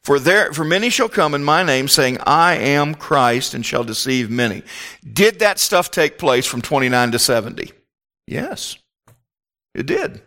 For 0.04 0.18
there, 0.18 0.52
for 0.52 0.64
many 0.64 0.90
shall 0.90 1.10
come 1.10 1.36
in 1.36 1.44
my 1.44 1.64
name 1.64 1.88
saying, 1.88 2.18
I 2.26 2.56
am 2.56 2.96
Christ 2.96 3.54
and 3.54 3.64
shall 3.64 3.84
deceive 3.84 4.32
many. 4.32 4.64
Did 5.14 5.40
that 5.40 5.60
stuff 5.60 5.92
take 5.92 6.18
place 6.18 6.48
from 6.48 6.62
29 6.62 7.12
to 7.12 7.20
70? 7.20 7.72
Yes, 8.26 8.78
it 9.76 9.86
did. 9.86 10.22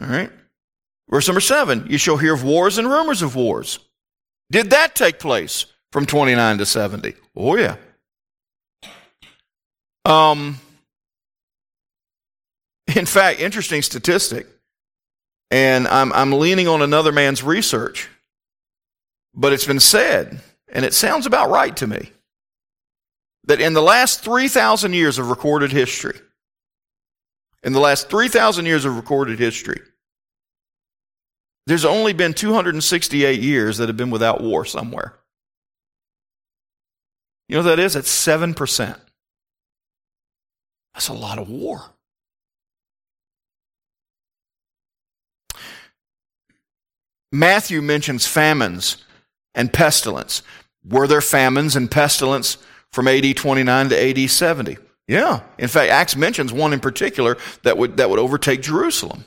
All 0.00 0.08
right. 0.08 0.30
Verse 1.10 1.26
number 1.26 1.40
seven, 1.40 1.86
you 1.88 1.98
shall 1.98 2.16
hear 2.16 2.34
of 2.34 2.44
wars 2.44 2.78
and 2.78 2.88
rumors 2.88 3.22
of 3.22 3.34
wars. 3.34 3.78
Did 4.50 4.70
that 4.70 4.94
take 4.94 5.18
place 5.18 5.66
from 5.92 6.06
29 6.06 6.58
to 6.58 6.66
70? 6.66 7.14
Oh, 7.36 7.56
yeah. 7.56 7.76
Um, 10.04 10.60
in 12.94 13.06
fact, 13.06 13.40
interesting 13.40 13.82
statistic. 13.82 14.46
And 15.50 15.86
I'm, 15.86 16.12
I'm 16.12 16.32
leaning 16.32 16.68
on 16.68 16.82
another 16.82 17.12
man's 17.12 17.42
research. 17.42 18.08
But 19.34 19.52
it's 19.52 19.66
been 19.66 19.80
said, 19.80 20.40
and 20.68 20.84
it 20.84 20.94
sounds 20.94 21.26
about 21.26 21.50
right 21.50 21.76
to 21.76 21.86
me, 21.86 22.10
that 23.46 23.60
in 23.60 23.72
the 23.74 23.82
last 23.82 24.22
3,000 24.24 24.92
years 24.92 25.18
of 25.18 25.28
recorded 25.28 25.72
history, 25.72 26.18
in 27.62 27.72
the 27.72 27.80
last 27.80 28.08
3,000 28.08 28.66
years 28.66 28.84
of 28.84 28.96
recorded 28.96 29.38
history, 29.38 29.80
there's 31.66 31.84
only 31.84 32.12
been 32.12 32.34
268 32.34 33.40
years 33.40 33.78
that 33.78 33.88
have 33.88 33.96
been 33.96 34.10
without 34.10 34.42
war 34.42 34.64
somewhere. 34.64 35.18
You 37.48 37.56
know 37.56 37.62
what 37.62 37.76
that 37.76 37.82
is? 37.82 37.96
It's 37.96 38.10
7%. 38.10 38.98
That's 40.94 41.08
a 41.08 41.12
lot 41.12 41.38
of 41.38 41.48
war. 41.48 41.93
Matthew 47.34 47.82
mentions 47.82 48.28
famines 48.28 48.98
and 49.56 49.72
pestilence. 49.72 50.42
Were 50.88 51.08
there 51.08 51.20
famines 51.20 51.74
and 51.74 51.90
pestilence 51.90 52.58
from 52.92 53.08
AD 53.08 53.36
29 53.36 53.88
to 53.88 54.22
AD 54.22 54.30
70? 54.30 54.78
Yeah. 55.08 55.40
In 55.58 55.66
fact, 55.66 55.90
Acts 55.90 56.14
mentions 56.14 56.52
one 56.52 56.72
in 56.72 56.78
particular 56.78 57.36
that 57.64 57.76
would, 57.76 57.96
that 57.96 58.08
would 58.08 58.20
overtake 58.20 58.62
Jerusalem. 58.62 59.24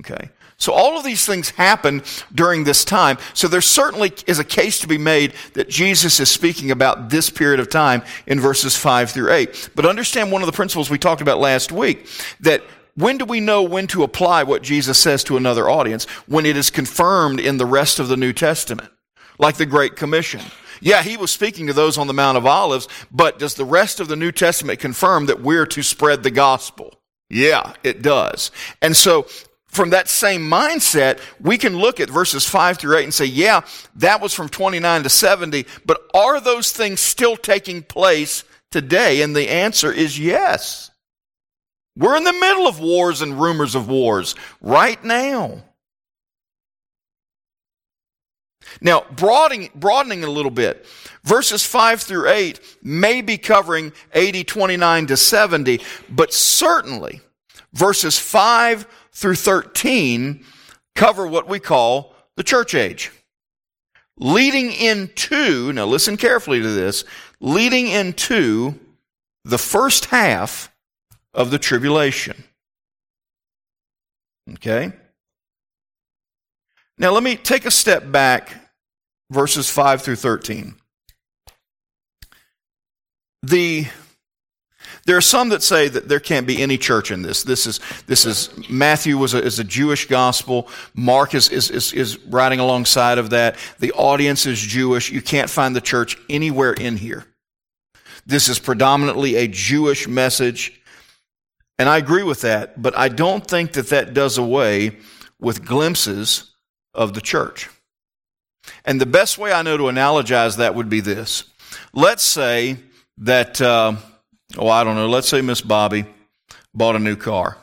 Okay. 0.00 0.30
So 0.56 0.72
all 0.72 0.96
of 0.96 1.04
these 1.04 1.26
things 1.26 1.50
happen 1.50 2.02
during 2.34 2.64
this 2.64 2.86
time. 2.86 3.18
So 3.34 3.48
there 3.48 3.60
certainly 3.60 4.14
is 4.26 4.38
a 4.38 4.44
case 4.44 4.78
to 4.80 4.86
be 4.86 4.98
made 4.98 5.34
that 5.52 5.68
Jesus 5.68 6.20
is 6.20 6.30
speaking 6.30 6.70
about 6.70 7.10
this 7.10 7.28
period 7.28 7.60
of 7.60 7.68
time 7.68 8.02
in 8.26 8.40
verses 8.40 8.76
5 8.76 9.10
through 9.10 9.32
8. 9.32 9.70
But 9.74 9.84
understand 9.84 10.32
one 10.32 10.40
of 10.40 10.46
the 10.46 10.52
principles 10.52 10.88
we 10.88 10.98
talked 10.98 11.20
about 11.20 11.38
last 11.38 11.70
week 11.70 12.06
that 12.40 12.62
when 13.00 13.18
do 13.18 13.24
we 13.24 13.40
know 13.40 13.62
when 13.62 13.86
to 13.88 14.02
apply 14.02 14.42
what 14.42 14.62
Jesus 14.62 14.98
says 14.98 15.24
to 15.24 15.36
another 15.36 15.68
audience? 15.68 16.04
When 16.26 16.46
it 16.46 16.56
is 16.56 16.70
confirmed 16.70 17.40
in 17.40 17.56
the 17.56 17.66
rest 17.66 17.98
of 17.98 18.08
the 18.08 18.16
New 18.16 18.32
Testament, 18.32 18.90
like 19.38 19.56
the 19.56 19.66
Great 19.66 19.96
Commission. 19.96 20.40
Yeah, 20.80 21.02
he 21.02 21.16
was 21.16 21.30
speaking 21.30 21.66
to 21.66 21.72
those 21.72 21.98
on 21.98 22.06
the 22.06 22.14
Mount 22.14 22.38
of 22.38 22.46
Olives, 22.46 22.88
but 23.10 23.38
does 23.38 23.54
the 23.54 23.64
rest 23.64 24.00
of 24.00 24.08
the 24.08 24.16
New 24.16 24.32
Testament 24.32 24.78
confirm 24.78 25.26
that 25.26 25.42
we're 25.42 25.66
to 25.66 25.82
spread 25.82 26.22
the 26.22 26.30
gospel? 26.30 26.94
Yeah, 27.28 27.74
it 27.84 28.02
does. 28.02 28.50
And 28.80 28.96
so 28.96 29.26
from 29.66 29.90
that 29.90 30.08
same 30.08 30.42
mindset, 30.42 31.20
we 31.40 31.58
can 31.58 31.78
look 31.78 32.00
at 32.00 32.10
verses 32.10 32.46
5 32.46 32.78
through 32.78 32.96
8 32.96 33.04
and 33.04 33.14
say, 33.14 33.26
yeah, 33.26 33.60
that 33.96 34.20
was 34.20 34.34
from 34.34 34.48
29 34.48 35.04
to 35.04 35.08
70, 35.08 35.66
but 35.84 36.00
are 36.12 36.40
those 36.40 36.72
things 36.72 37.00
still 37.00 37.36
taking 37.36 37.82
place 37.82 38.42
today? 38.70 39.22
And 39.22 39.36
the 39.36 39.48
answer 39.48 39.92
is 39.92 40.18
yes. 40.18 40.89
We're 42.00 42.16
in 42.16 42.24
the 42.24 42.32
middle 42.32 42.66
of 42.66 42.80
wars 42.80 43.20
and 43.20 43.38
rumors 43.38 43.74
of 43.74 43.86
wars 43.86 44.34
right 44.62 45.02
now. 45.04 45.62
Now, 48.80 49.04
broadening, 49.14 49.68
broadening 49.74 50.24
a 50.24 50.30
little 50.30 50.50
bit, 50.50 50.86
verses 51.24 51.62
5 51.66 52.00
through 52.00 52.30
8 52.30 52.78
may 52.82 53.20
be 53.20 53.36
covering 53.36 53.92
AD 54.14 54.48
29 54.48 55.06
to 55.08 55.16
70, 55.16 55.82
but 56.08 56.32
certainly 56.32 57.20
verses 57.74 58.18
5 58.18 58.86
through 59.12 59.34
13 59.34 60.42
cover 60.94 61.26
what 61.26 61.48
we 61.48 61.60
call 61.60 62.14
the 62.36 62.42
church 62.42 62.74
age. 62.74 63.10
Leading 64.16 64.72
into, 64.72 65.70
now 65.74 65.84
listen 65.84 66.16
carefully 66.16 66.62
to 66.62 66.68
this, 66.68 67.04
leading 67.40 67.88
into 67.88 68.74
the 69.44 69.58
first 69.58 70.06
half 70.06 70.70
of 71.34 71.50
the 71.50 71.58
tribulation. 71.58 72.44
Okay? 74.54 74.92
Now 76.98 77.12
let 77.12 77.22
me 77.22 77.36
take 77.36 77.64
a 77.64 77.70
step 77.70 78.10
back, 78.10 78.54
verses 79.30 79.70
5 79.70 80.02
through 80.02 80.16
13. 80.16 80.74
The 83.42 83.86
there 85.06 85.16
are 85.16 85.22
some 85.22 85.48
that 85.50 85.62
say 85.62 85.88
that 85.88 86.08
there 86.08 86.20
can't 86.20 86.46
be 86.46 86.62
any 86.62 86.76
church 86.76 87.10
in 87.10 87.22
this. 87.22 87.42
This 87.42 87.66
is, 87.66 87.80
this 88.06 88.24
is, 88.24 88.50
Matthew 88.68 89.16
was 89.16 89.34
a, 89.34 89.42
is 89.42 89.58
a 89.58 89.64
Jewish 89.64 90.06
gospel. 90.06 90.68
Mark 90.94 91.34
is, 91.34 91.48
is, 91.48 91.70
is, 91.70 91.92
is 91.92 92.18
riding 92.26 92.60
alongside 92.60 93.18
of 93.18 93.30
that. 93.30 93.56
The 93.78 93.92
audience 93.92 94.46
is 94.46 94.60
Jewish. 94.60 95.10
You 95.10 95.22
can't 95.22 95.48
find 95.48 95.74
the 95.74 95.80
church 95.80 96.18
anywhere 96.28 96.72
in 96.74 96.96
here. 96.96 97.24
This 98.26 98.48
is 98.48 98.58
predominantly 98.58 99.36
a 99.36 99.48
Jewish 99.48 100.06
message. 100.06 100.79
And 101.80 101.88
I 101.88 101.96
agree 101.96 102.24
with 102.24 102.42
that, 102.42 102.82
but 102.82 102.94
I 102.94 103.08
don't 103.08 103.46
think 103.46 103.72
that 103.72 103.88
that 103.88 104.12
does 104.12 104.36
away 104.36 104.98
with 105.40 105.64
glimpses 105.64 106.50
of 106.92 107.14
the 107.14 107.22
church. 107.22 107.70
And 108.84 109.00
the 109.00 109.06
best 109.06 109.38
way 109.38 109.50
I 109.50 109.62
know 109.62 109.78
to 109.78 109.84
analogize 109.84 110.58
that 110.58 110.74
would 110.74 110.90
be 110.90 111.00
this. 111.00 111.44
Let's 111.94 112.22
say 112.22 112.76
that, 113.16 113.62
uh, 113.62 113.94
oh, 114.58 114.68
I 114.68 114.84
don't 114.84 114.94
know, 114.94 115.08
let's 115.08 115.30
say 115.30 115.40
Miss 115.40 115.62
Bobby 115.62 116.04
bought 116.74 116.96
a 116.96 116.98
new 116.98 117.16
car 117.16 117.56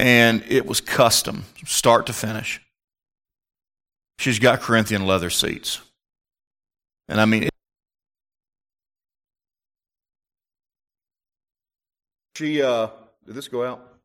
and 0.00 0.42
it 0.48 0.66
was 0.66 0.80
custom, 0.80 1.44
start 1.66 2.06
to 2.06 2.12
finish. 2.12 2.60
She's 4.18 4.40
got 4.40 4.60
Corinthian 4.60 5.06
leather 5.06 5.30
seats. 5.30 5.80
And 7.08 7.20
I 7.20 7.26
mean, 7.26 7.48
she, 12.38 12.62
uh, 12.62 12.86
did 13.26 13.34
this 13.34 13.48
go 13.48 13.64
out? 13.64 13.98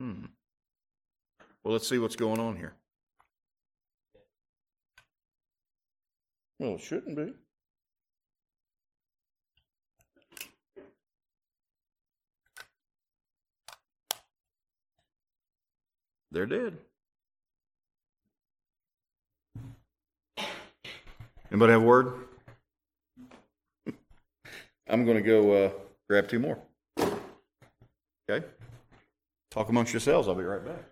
Hmm. 0.00 0.24
Well, 1.62 1.74
let's 1.74 1.86
see 1.86 1.98
what's 1.98 2.16
going 2.16 2.40
on 2.40 2.56
here. 2.56 2.72
Well, 6.58 6.76
it 6.76 6.80
shouldn't 6.80 7.14
be. 7.14 7.34
They're 16.32 16.46
dead. 16.46 16.78
Anybody 21.50 21.72
have 21.72 21.82
a 21.82 21.84
word? 21.84 22.14
I'm 24.88 25.04
going 25.04 25.18
to 25.18 25.22
go 25.22 25.66
uh, 25.66 25.70
grab 26.10 26.26
two 26.26 26.40
more. 26.40 26.58
Okay? 28.28 28.44
Talk 29.52 29.68
amongst 29.68 29.92
yourselves. 29.92 30.26
I'll 30.26 30.34
be 30.34 30.42
right 30.42 30.64
back. 30.64 30.89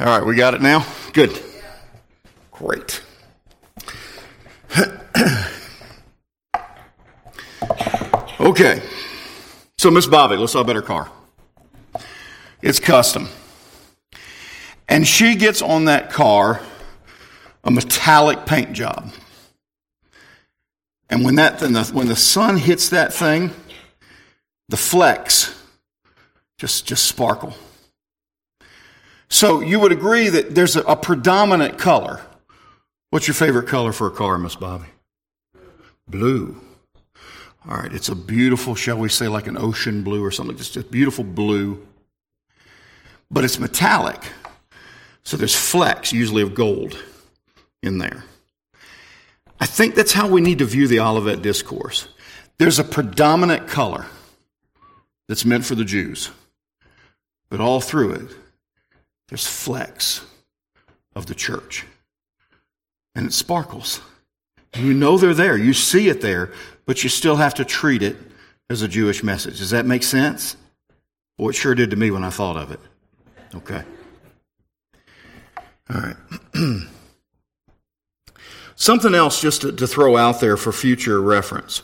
All 0.00 0.06
right, 0.06 0.24
we 0.24 0.34
got 0.34 0.54
it 0.54 0.62
now? 0.62 0.86
Good. 1.12 1.38
Great. 2.52 3.02
okay. 8.40 8.82
So, 9.76 9.90
Miss 9.90 10.06
Bobby, 10.06 10.38
let's 10.38 10.54
talk 10.54 10.62
about 10.62 10.76
her 10.76 10.80
car. 10.80 11.10
It's 12.62 12.80
custom. 12.80 13.28
And 14.88 15.06
she 15.06 15.34
gets 15.34 15.60
on 15.60 15.84
that 15.84 16.10
car 16.10 16.62
a 17.62 17.70
metallic 17.70 18.46
paint 18.46 18.72
job. 18.72 19.12
And 21.10 21.26
when 21.26 21.34
that 21.34 21.60
when 21.60 21.74
the, 21.74 21.84
when 21.92 22.08
the 22.08 22.16
sun 22.16 22.56
hits 22.56 22.88
that 22.88 23.12
thing, 23.12 23.50
the 24.70 24.78
flecks 24.78 25.62
just, 26.56 26.86
just 26.86 27.04
sparkle. 27.04 27.54
So 29.30 29.60
you 29.60 29.78
would 29.78 29.92
agree 29.92 30.28
that 30.28 30.54
there's 30.54 30.76
a, 30.76 30.96
predominant 30.96 31.78
color. 31.78 32.20
What's 33.10 33.28
your 33.28 33.34
favorite 33.34 33.68
color 33.68 33.92
for 33.92 34.08
a 34.08 34.10
car, 34.10 34.36
Miss 34.38 34.56
Bobby? 34.56 34.88
Blue. 36.08 36.60
All 37.68 37.76
right, 37.76 37.92
it's 37.92 38.08
a 38.08 38.16
beautiful, 38.16 38.74
shall 38.74 38.98
we 38.98 39.08
say, 39.08 39.28
like 39.28 39.46
an 39.46 39.56
ocean 39.56 40.02
blue 40.02 40.24
or 40.24 40.30
something, 40.30 40.56
just 40.56 40.76
a 40.76 40.82
beautiful 40.82 41.24
blue. 41.24 41.86
But 43.30 43.44
it's 43.44 43.58
metallic. 43.58 44.20
So 45.22 45.36
there's 45.36 45.54
flecks, 45.54 46.12
usually 46.12 46.42
of 46.42 46.54
gold, 46.54 46.98
in 47.82 47.98
there. 47.98 48.24
I 49.60 49.66
think 49.66 49.94
that's 49.94 50.12
how 50.12 50.26
we 50.26 50.40
need 50.40 50.58
to 50.58 50.64
view 50.64 50.88
the 50.88 51.00
Olivet 51.00 51.42
Discourse. 51.42 52.08
There's 52.58 52.78
a 52.78 52.84
predominant 52.84 53.68
color 53.68 54.06
that's 55.28 55.44
meant 55.44 55.64
for 55.64 55.74
the 55.74 55.84
Jews, 55.84 56.30
but 57.48 57.60
all 57.60 57.80
through 57.80 58.12
it, 58.12 58.30
there's 59.30 59.46
flecks 59.46 60.20
of 61.14 61.26
the 61.26 61.34
church. 61.34 61.86
And 63.14 63.26
it 63.26 63.32
sparkles. 63.32 64.00
You 64.76 64.92
know 64.92 65.16
they're 65.16 65.34
there. 65.34 65.56
You 65.56 65.72
see 65.72 66.08
it 66.08 66.20
there, 66.20 66.52
but 66.84 67.02
you 67.02 67.08
still 67.08 67.36
have 67.36 67.54
to 67.54 67.64
treat 67.64 68.02
it 68.02 68.16
as 68.68 68.82
a 68.82 68.88
Jewish 68.88 69.22
message. 69.22 69.58
Does 69.58 69.70
that 69.70 69.86
make 69.86 70.02
sense? 70.02 70.56
Well, 71.38 71.48
it 71.48 71.54
sure 71.54 71.74
did 71.74 71.90
to 71.90 71.96
me 71.96 72.10
when 72.10 72.22
I 72.22 72.30
thought 72.30 72.56
of 72.56 72.70
it. 72.70 72.80
Okay. 73.54 73.82
All 75.92 76.00
right. 76.00 76.16
Something 78.76 79.14
else 79.14 79.40
just 79.40 79.62
to, 79.62 79.72
to, 79.72 79.86
throw 79.86 80.16
out 80.16 80.40
there 80.40 80.56
for 80.56 80.72
future 80.72 81.20
reference. 81.20 81.82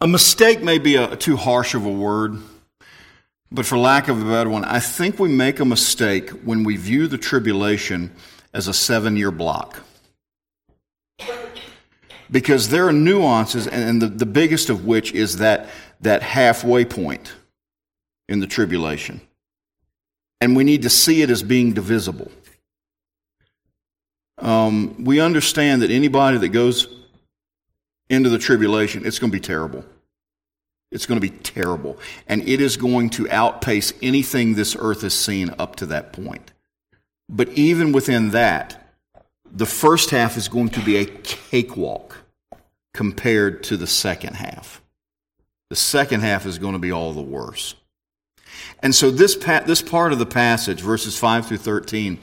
A 0.00 0.06
mistake 0.06 0.62
may 0.62 0.78
be 0.78 0.96
a, 0.96 1.16
too 1.16 1.36
harsh 1.36 1.74
of 1.74 1.84
a 1.84 1.90
word, 1.90 2.40
but 3.50 3.64
for 3.64 3.78
lack 3.78 4.08
of 4.08 4.20
a 4.20 4.24
better 4.24 4.50
one, 4.50 4.64
I 4.64 4.80
think 4.80 5.18
we 5.18 5.28
make 5.28 5.60
a 5.60 5.64
mistake 5.64 6.30
when 6.30 6.64
we 6.64 6.76
view 6.76 7.06
the 7.06 7.18
tribulation 7.18 8.12
as 8.52 8.68
a 8.68 8.74
seven 8.74 9.16
year 9.16 9.30
block. 9.30 9.82
Because 12.28 12.70
there 12.70 12.88
are 12.88 12.92
nuances, 12.92 13.68
and 13.68 14.02
the, 14.02 14.08
the 14.08 14.26
biggest 14.26 14.68
of 14.68 14.84
which 14.84 15.12
is 15.12 15.36
that, 15.36 15.68
that 16.00 16.22
halfway 16.22 16.84
point 16.84 17.32
in 18.28 18.40
the 18.40 18.48
tribulation. 18.48 19.20
And 20.40 20.56
we 20.56 20.64
need 20.64 20.82
to 20.82 20.90
see 20.90 21.22
it 21.22 21.30
as 21.30 21.42
being 21.42 21.72
divisible. 21.72 22.30
Um, 24.38 25.04
we 25.04 25.20
understand 25.20 25.82
that 25.82 25.90
anybody 25.90 26.38
that 26.38 26.48
goes 26.48 26.88
into 28.10 28.28
the 28.28 28.38
tribulation, 28.38 29.06
it's 29.06 29.18
going 29.18 29.30
to 29.30 29.36
be 29.36 29.40
terrible. 29.40 29.84
It's 30.92 31.06
going 31.06 31.20
to 31.20 31.28
be 31.28 31.36
terrible. 31.36 31.98
And 32.26 32.46
it 32.48 32.60
is 32.60 32.76
going 32.76 33.10
to 33.10 33.28
outpace 33.30 33.92
anything 34.02 34.54
this 34.54 34.76
earth 34.78 35.02
has 35.02 35.14
seen 35.14 35.54
up 35.58 35.76
to 35.76 35.86
that 35.86 36.12
point. 36.12 36.52
But 37.28 37.48
even 37.50 37.92
within 37.92 38.30
that, 38.30 38.82
the 39.50 39.66
first 39.66 40.10
half 40.10 40.36
is 40.36 40.48
going 40.48 40.70
to 40.70 40.80
be 40.80 40.96
a 40.96 41.04
cakewalk 41.04 42.24
compared 42.94 43.62
to 43.64 43.76
the 43.76 43.86
second 43.86 44.34
half. 44.34 44.82
The 45.70 45.76
second 45.76 46.20
half 46.20 46.46
is 46.46 46.58
going 46.58 46.74
to 46.74 46.78
be 46.78 46.92
all 46.92 47.12
the 47.12 47.20
worse. 47.20 47.74
And 48.82 48.94
so 48.94 49.10
this, 49.10 49.36
pa- 49.36 49.64
this 49.66 49.82
part 49.82 50.12
of 50.12 50.18
the 50.18 50.26
passage, 50.26 50.80
verses 50.80 51.18
5 51.18 51.46
through 51.46 51.58
13, 51.58 52.18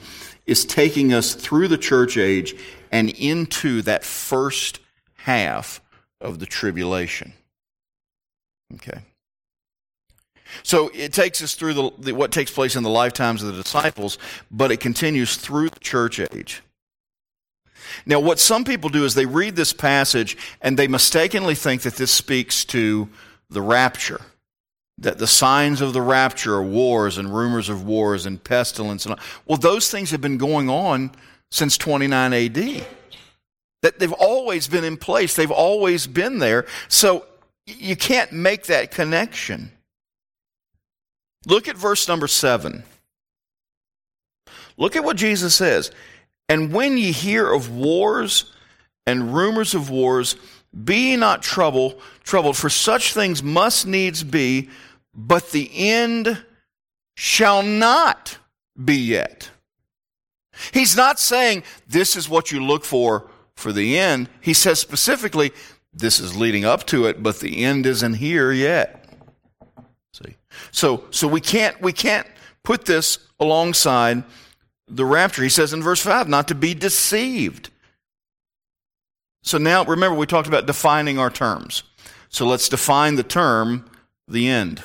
is 0.46 0.64
taking 0.64 1.12
us 1.12 1.34
through 1.34 1.68
the 1.68 1.78
church 1.78 2.16
age 2.16 2.54
and 2.90 3.10
into 3.10 3.82
that 3.82 4.04
first 4.04 4.80
half 5.16 5.80
of 6.20 6.38
the 6.38 6.46
tribulation. 6.46 7.32
Okay. 8.72 9.00
So 10.62 10.90
it 10.94 11.12
takes 11.12 11.42
us 11.42 11.54
through 11.54 11.74
the, 11.74 11.90
the, 11.98 12.12
what 12.12 12.30
takes 12.30 12.50
place 12.50 12.76
in 12.76 12.82
the 12.82 12.90
lifetimes 12.90 13.42
of 13.42 13.54
the 13.54 13.62
disciples, 13.62 14.18
but 14.50 14.70
it 14.70 14.80
continues 14.80 15.36
through 15.36 15.70
the 15.70 15.80
church 15.80 16.20
age. 16.20 16.62
Now, 18.06 18.20
what 18.20 18.38
some 18.38 18.64
people 18.64 18.90
do 18.90 19.04
is 19.04 19.14
they 19.14 19.26
read 19.26 19.56
this 19.56 19.72
passage 19.72 20.36
and 20.60 20.78
they 20.78 20.88
mistakenly 20.88 21.54
think 21.54 21.82
that 21.82 21.96
this 21.96 22.10
speaks 22.10 22.64
to 22.66 23.08
the 23.50 23.62
rapture. 23.62 24.20
That 24.98 25.18
the 25.18 25.26
signs 25.26 25.80
of 25.80 25.92
the 25.92 26.00
rapture 26.00 26.54
are 26.54 26.62
wars 26.62 27.18
and 27.18 27.34
rumors 27.34 27.68
of 27.68 27.84
wars 27.84 28.26
and 28.26 28.42
pestilence. 28.42 29.04
And 29.04 29.14
all. 29.14 29.20
Well, 29.46 29.58
those 29.58 29.90
things 29.90 30.10
have 30.12 30.20
been 30.20 30.38
going 30.38 30.70
on 30.70 31.10
since 31.50 31.76
29 31.76 32.32
AD. 32.32 32.86
That 33.82 33.98
they've 33.98 34.12
always 34.12 34.66
been 34.66 34.84
in 34.84 34.96
place, 34.96 35.34
they've 35.34 35.50
always 35.50 36.06
been 36.06 36.38
there. 36.38 36.66
So 36.88 37.26
you 37.66 37.96
can't 37.96 38.32
make 38.32 38.64
that 38.64 38.90
connection. 38.90 39.72
Look 41.46 41.68
at 41.68 41.76
verse 41.76 42.08
number 42.08 42.26
seven. 42.26 42.84
Look 44.76 44.96
at 44.96 45.04
what 45.04 45.16
Jesus 45.16 45.54
says. 45.54 45.90
And 46.48 46.72
when 46.72 46.98
ye 46.98 47.12
hear 47.12 47.50
of 47.52 47.70
wars 47.70 48.52
and 49.06 49.34
rumors 49.34 49.74
of 49.74 49.90
wars, 49.90 50.36
be 50.84 51.10
ye 51.10 51.16
not 51.16 51.42
troubled, 51.42 52.00
troubled, 52.22 52.56
for 52.56 52.68
such 52.68 53.14
things 53.14 53.42
must 53.42 53.86
needs 53.86 54.24
be, 54.24 54.68
but 55.14 55.52
the 55.52 55.70
end 55.72 56.44
shall 57.16 57.62
not 57.62 58.38
be 58.82 58.96
yet. 58.96 59.50
He's 60.72 60.96
not 60.96 61.18
saying 61.18 61.62
this 61.86 62.16
is 62.16 62.28
what 62.28 62.50
you 62.50 62.64
look 62.64 62.84
for 62.84 63.30
for 63.56 63.72
the 63.72 63.98
end. 63.98 64.28
He 64.40 64.54
says 64.54 64.80
specifically, 64.80 65.52
this 65.94 66.20
is 66.20 66.36
leading 66.36 66.64
up 66.64 66.86
to 66.86 67.06
it, 67.06 67.22
but 67.22 67.40
the 67.40 67.64
end 67.64 67.86
isn't 67.86 68.14
here 68.14 68.52
yet. 68.52 69.04
See? 70.12 70.36
So, 70.70 71.04
so 71.10 71.28
we 71.28 71.40
can't, 71.40 71.80
we 71.80 71.92
can't 71.92 72.26
put 72.62 72.84
this 72.84 73.18
alongside 73.38 74.24
the 74.88 75.04
rapture. 75.04 75.42
He 75.42 75.48
says 75.48 75.72
in 75.72 75.82
verse 75.82 76.00
5, 76.00 76.28
not 76.28 76.48
to 76.48 76.54
be 76.54 76.74
deceived. 76.74 77.70
So 79.42 79.58
now, 79.58 79.84
remember, 79.84 80.16
we 80.16 80.26
talked 80.26 80.48
about 80.48 80.66
defining 80.66 81.18
our 81.18 81.30
terms. 81.30 81.82
So 82.28 82.46
let's 82.46 82.68
define 82.68 83.14
the 83.14 83.22
term, 83.22 83.88
the 84.26 84.48
end. 84.48 84.82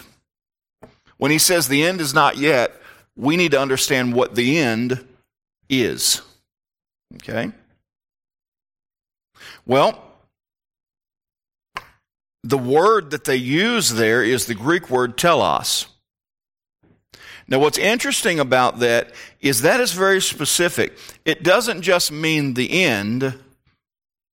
When 1.17 1.31
he 1.31 1.37
says 1.37 1.67
the 1.67 1.83
end 1.83 2.01
is 2.01 2.13
not 2.13 2.37
yet, 2.37 2.73
we 3.15 3.35
need 3.35 3.51
to 3.51 3.59
understand 3.59 4.13
what 4.13 4.35
the 4.35 4.59
end 4.59 5.05
is. 5.69 6.21
Okay? 7.15 7.51
Well, 9.65 10.08
the 12.43 12.57
word 12.57 13.11
that 13.11 13.25
they 13.25 13.35
use 13.35 13.91
there 13.91 14.23
is 14.23 14.45
the 14.45 14.55
Greek 14.55 14.89
word 14.89 15.17
telos. 15.17 15.87
Now, 17.47 17.59
what's 17.59 17.79
interesting 17.79 18.39
about 18.39 18.79
that 18.79 19.11
is 19.41 19.61
that 19.61 19.79
is 19.79 19.91
very 19.91 20.21
specific. 20.21 20.95
It 21.25 21.41
doesn't 21.43 21.81
just 21.81 22.11
mean 22.11 22.53
the 22.53 22.83
end, 22.83 23.33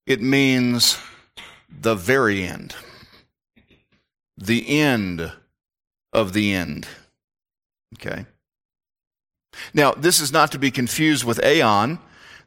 it 0.05 0.21
means 0.21 0.99
the 1.69 1.95
very 1.95 2.43
end. 2.43 2.75
The 4.37 4.79
end 4.79 5.31
of 6.13 6.33
the 6.33 6.53
end. 6.53 6.87
Okay? 7.95 8.27
Now, 9.73 9.93
this 9.93 10.19
is 10.19 10.31
not 10.31 10.51
to 10.51 10.59
be 10.59 10.69
confused 10.69 11.23
with 11.23 11.43
aeon 11.43 11.97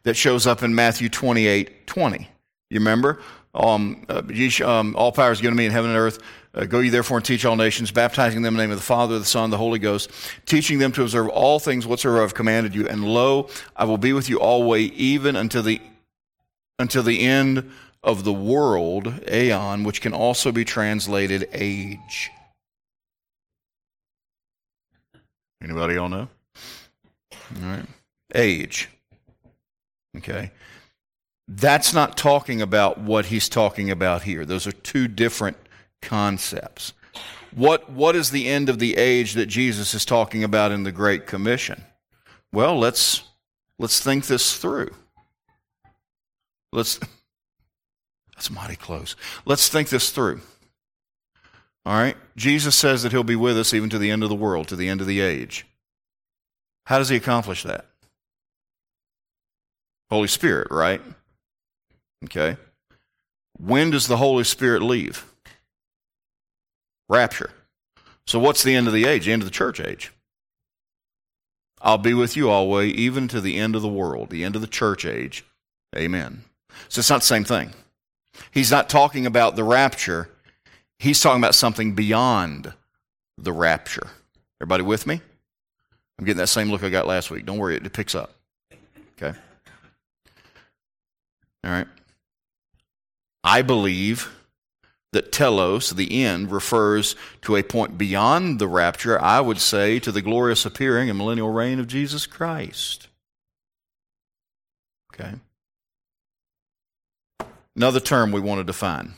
that 0.04 0.14
shows 0.14 0.46
up 0.46 0.62
in 0.62 0.74
Matthew 0.74 1.08
28 1.08 1.86
20. 1.88 2.28
You 2.70 2.78
remember? 2.78 3.20
Um, 3.54 4.04
uh, 4.08 4.22
um, 4.64 4.94
all 4.96 5.12
power 5.12 5.32
is 5.32 5.40
given 5.40 5.56
to 5.56 5.58
me 5.58 5.66
in 5.66 5.72
heaven 5.72 5.90
and 5.90 5.98
earth. 5.98 6.18
Uh, 6.54 6.64
go 6.64 6.80
ye 6.80 6.88
therefore 6.88 7.18
and 7.18 7.26
teach 7.26 7.44
all 7.44 7.56
nations, 7.56 7.90
baptizing 7.90 8.42
them 8.42 8.54
in 8.54 8.58
the 8.58 8.62
name 8.64 8.70
of 8.72 8.78
the 8.78 8.82
Father, 8.82 9.18
the 9.18 9.24
Son, 9.24 9.50
the 9.50 9.56
Holy 9.56 9.78
Ghost, 9.78 10.10
teaching 10.46 10.78
them 10.78 10.90
to 10.92 11.02
observe 11.02 11.28
all 11.28 11.58
things 11.58 11.86
whatsoever 11.86 12.22
I've 12.22 12.34
commanded 12.34 12.74
you. 12.74 12.88
And 12.88 13.04
lo, 13.04 13.48
I 13.76 13.84
will 13.84 13.98
be 13.98 14.12
with 14.12 14.28
you 14.28 14.40
always, 14.40 14.90
even 14.92 15.36
until 15.36 15.62
the 15.62 15.80
until 16.78 17.02
the 17.02 17.20
end 17.20 17.70
of 18.02 18.24
the 18.24 18.32
world, 18.32 19.28
aeon, 19.30 19.84
which 19.84 20.00
can 20.00 20.14
also 20.14 20.50
be 20.50 20.64
translated 20.64 21.48
age. 21.52 22.30
Anybody 25.62 25.98
all 25.98 26.08
know? 26.08 26.28
All 27.32 27.68
right. 27.68 27.86
Age. 28.34 28.88
Okay. 30.16 30.50
That's 31.52 31.92
not 31.92 32.16
talking 32.16 32.62
about 32.62 33.00
what 33.00 33.26
he's 33.26 33.48
talking 33.48 33.90
about 33.90 34.22
here. 34.22 34.44
Those 34.44 34.68
are 34.68 34.72
two 34.72 35.08
different 35.08 35.56
concepts. 36.00 36.92
What, 37.52 37.90
what 37.90 38.14
is 38.14 38.30
the 38.30 38.46
end 38.46 38.68
of 38.68 38.78
the 38.78 38.96
age 38.96 39.32
that 39.32 39.46
Jesus 39.46 39.92
is 39.92 40.04
talking 40.04 40.44
about 40.44 40.70
in 40.70 40.84
the 40.84 40.92
Great 40.92 41.26
Commission? 41.26 41.82
Well, 42.52 42.78
let's, 42.78 43.24
let's 43.80 43.98
think 44.00 44.26
this 44.26 44.56
through. 44.56 44.94
Let's, 46.72 47.00
that's 48.36 48.48
mighty 48.48 48.76
close. 48.76 49.16
Let's 49.44 49.68
think 49.68 49.88
this 49.88 50.10
through. 50.10 50.42
All 51.84 51.94
right? 51.94 52.16
Jesus 52.36 52.76
says 52.76 53.02
that 53.02 53.10
he'll 53.10 53.24
be 53.24 53.34
with 53.34 53.58
us 53.58 53.74
even 53.74 53.90
to 53.90 53.98
the 53.98 54.12
end 54.12 54.22
of 54.22 54.28
the 54.28 54.36
world, 54.36 54.68
to 54.68 54.76
the 54.76 54.88
end 54.88 55.00
of 55.00 55.08
the 55.08 55.18
age. 55.18 55.66
How 56.86 56.98
does 56.98 57.08
he 57.08 57.16
accomplish 57.16 57.64
that? 57.64 57.86
Holy 60.10 60.28
Spirit, 60.28 60.68
right? 60.70 61.02
Okay. 62.24 62.56
When 63.58 63.90
does 63.90 64.06
the 64.06 64.16
Holy 64.16 64.44
Spirit 64.44 64.82
leave? 64.82 65.24
Rapture. 67.08 67.50
So, 68.26 68.38
what's 68.38 68.62
the 68.62 68.74
end 68.74 68.86
of 68.86 68.92
the 68.92 69.06
age? 69.06 69.26
The 69.26 69.32
end 69.32 69.42
of 69.42 69.48
the 69.48 69.54
church 69.54 69.80
age. 69.80 70.12
I'll 71.82 71.98
be 71.98 72.14
with 72.14 72.36
you 72.36 72.50
always, 72.50 72.94
even 72.94 73.26
to 73.28 73.40
the 73.40 73.58
end 73.58 73.74
of 73.74 73.82
the 73.82 73.88
world, 73.88 74.30
the 74.30 74.44
end 74.44 74.54
of 74.54 74.60
the 74.60 74.68
church 74.68 75.04
age. 75.04 75.44
Amen. 75.96 76.44
So, 76.88 77.00
it's 77.00 77.10
not 77.10 77.20
the 77.20 77.26
same 77.26 77.44
thing. 77.44 77.72
He's 78.50 78.70
not 78.70 78.88
talking 78.88 79.26
about 79.26 79.56
the 79.56 79.64
rapture, 79.64 80.30
he's 80.98 81.20
talking 81.20 81.40
about 81.40 81.54
something 81.54 81.94
beyond 81.94 82.72
the 83.36 83.52
rapture. 83.52 84.08
Everybody 84.60 84.82
with 84.84 85.06
me? 85.06 85.20
I'm 86.18 86.24
getting 86.26 86.38
that 86.38 86.48
same 86.48 86.70
look 86.70 86.84
I 86.84 86.90
got 86.90 87.06
last 87.06 87.30
week. 87.30 87.46
Don't 87.46 87.58
worry, 87.58 87.76
it 87.76 87.92
picks 87.92 88.14
up. 88.14 88.34
Okay? 89.16 89.36
All 91.64 91.70
right. 91.70 91.86
I 93.42 93.62
believe 93.62 94.30
that 95.12 95.32
telos, 95.32 95.90
the 95.90 96.24
end, 96.24 96.52
refers 96.52 97.16
to 97.42 97.56
a 97.56 97.62
point 97.62 97.98
beyond 97.98 98.58
the 98.58 98.68
rapture, 98.68 99.20
I 99.20 99.40
would 99.40 99.58
say 99.58 99.98
to 100.00 100.12
the 100.12 100.22
glorious 100.22 100.64
appearing 100.64 101.08
and 101.08 101.18
millennial 101.18 101.50
reign 101.50 101.80
of 101.80 101.88
Jesus 101.88 102.26
Christ. 102.26 103.08
Okay? 105.12 105.34
Another 107.74 108.00
term 108.00 108.30
we 108.30 108.40
want 108.40 108.60
to 108.60 108.64
define, 108.64 109.14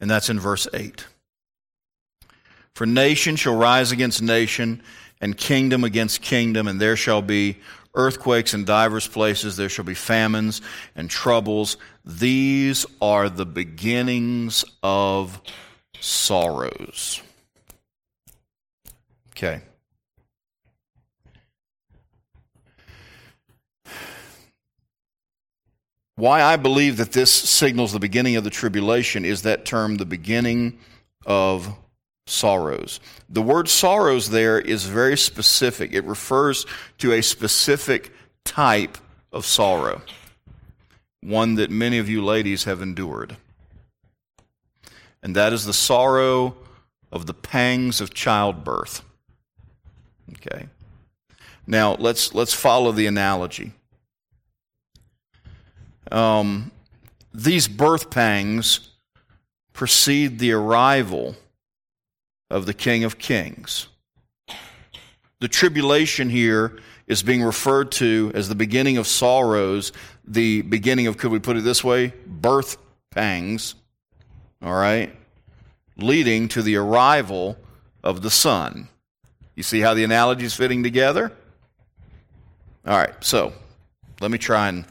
and 0.00 0.10
that's 0.10 0.28
in 0.28 0.38
verse 0.38 0.66
8. 0.74 1.06
For 2.74 2.86
nation 2.86 3.36
shall 3.36 3.56
rise 3.56 3.92
against 3.92 4.20
nation, 4.20 4.82
and 5.20 5.36
kingdom 5.36 5.84
against 5.84 6.20
kingdom, 6.20 6.66
and 6.68 6.80
there 6.80 6.96
shall 6.96 7.22
be 7.22 7.58
earthquakes 7.94 8.54
in 8.54 8.64
divers 8.64 9.06
places, 9.06 9.56
there 9.56 9.68
shall 9.68 9.84
be 9.84 9.94
famines 9.94 10.60
and 10.96 11.08
troubles. 11.08 11.76
These 12.04 12.86
are 13.00 13.28
the 13.28 13.46
beginnings 13.46 14.64
of 14.82 15.40
sorrows. 16.00 17.22
Okay. 19.30 19.62
Why 26.16 26.42
I 26.42 26.56
believe 26.56 26.98
that 26.98 27.12
this 27.12 27.32
signals 27.32 27.92
the 27.92 27.98
beginning 27.98 28.36
of 28.36 28.44
the 28.44 28.50
tribulation 28.50 29.24
is 29.24 29.42
that 29.42 29.64
term, 29.64 29.96
the 29.96 30.06
beginning 30.06 30.78
of 31.26 31.76
sorrows. 32.26 33.00
The 33.28 33.42
word 33.42 33.68
sorrows 33.68 34.30
there 34.30 34.58
is 34.58 34.86
very 34.86 35.16
specific. 35.16 35.92
It 35.92 36.04
refers 36.04 36.66
to 36.98 37.12
a 37.12 37.22
specific 37.22 38.12
type 38.44 38.98
of 39.32 39.44
sorrow, 39.44 40.02
one 41.22 41.56
that 41.56 41.70
many 41.70 41.98
of 41.98 42.08
you 42.08 42.24
ladies 42.24 42.64
have 42.64 42.80
endured. 42.80 43.36
And 45.22 45.34
that 45.36 45.52
is 45.52 45.64
the 45.64 45.72
sorrow 45.72 46.56
of 47.10 47.26
the 47.26 47.34
pangs 47.34 48.00
of 48.00 48.12
childbirth. 48.12 49.02
Okay. 50.32 50.68
Now 51.66 51.94
let's 51.94 52.34
let's 52.34 52.52
follow 52.52 52.92
the 52.92 53.06
analogy. 53.06 53.72
Um, 56.12 56.70
these 57.32 57.68
birth 57.68 58.10
pangs 58.10 58.90
precede 59.72 60.38
the 60.38 60.52
arrival 60.52 61.36
of 62.50 62.66
the 62.66 62.74
King 62.74 63.04
of 63.04 63.18
Kings. 63.18 63.88
The 65.40 65.48
tribulation 65.48 66.30
here 66.30 66.78
is 67.06 67.22
being 67.22 67.42
referred 67.42 67.92
to 67.92 68.32
as 68.34 68.48
the 68.48 68.54
beginning 68.54 68.96
of 68.96 69.06
sorrows, 69.06 69.92
the 70.26 70.62
beginning 70.62 71.06
of, 71.06 71.18
could 71.18 71.30
we 71.30 71.38
put 71.38 71.56
it 71.56 71.64
this 71.64 71.84
way, 71.84 72.12
birth 72.26 72.78
pangs, 73.10 73.74
all 74.62 74.74
right, 74.74 75.14
leading 75.96 76.48
to 76.48 76.62
the 76.62 76.76
arrival 76.76 77.56
of 78.02 78.22
the 78.22 78.30
Son. 78.30 78.88
You 79.54 79.62
see 79.62 79.80
how 79.80 79.94
the 79.94 80.04
analogy 80.04 80.46
is 80.46 80.54
fitting 80.54 80.82
together? 80.82 81.30
All 82.86 82.96
right, 82.96 83.14
so 83.22 83.52
let 84.20 84.30
me 84.30 84.38
try 84.38 84.68
and 84.68 84.84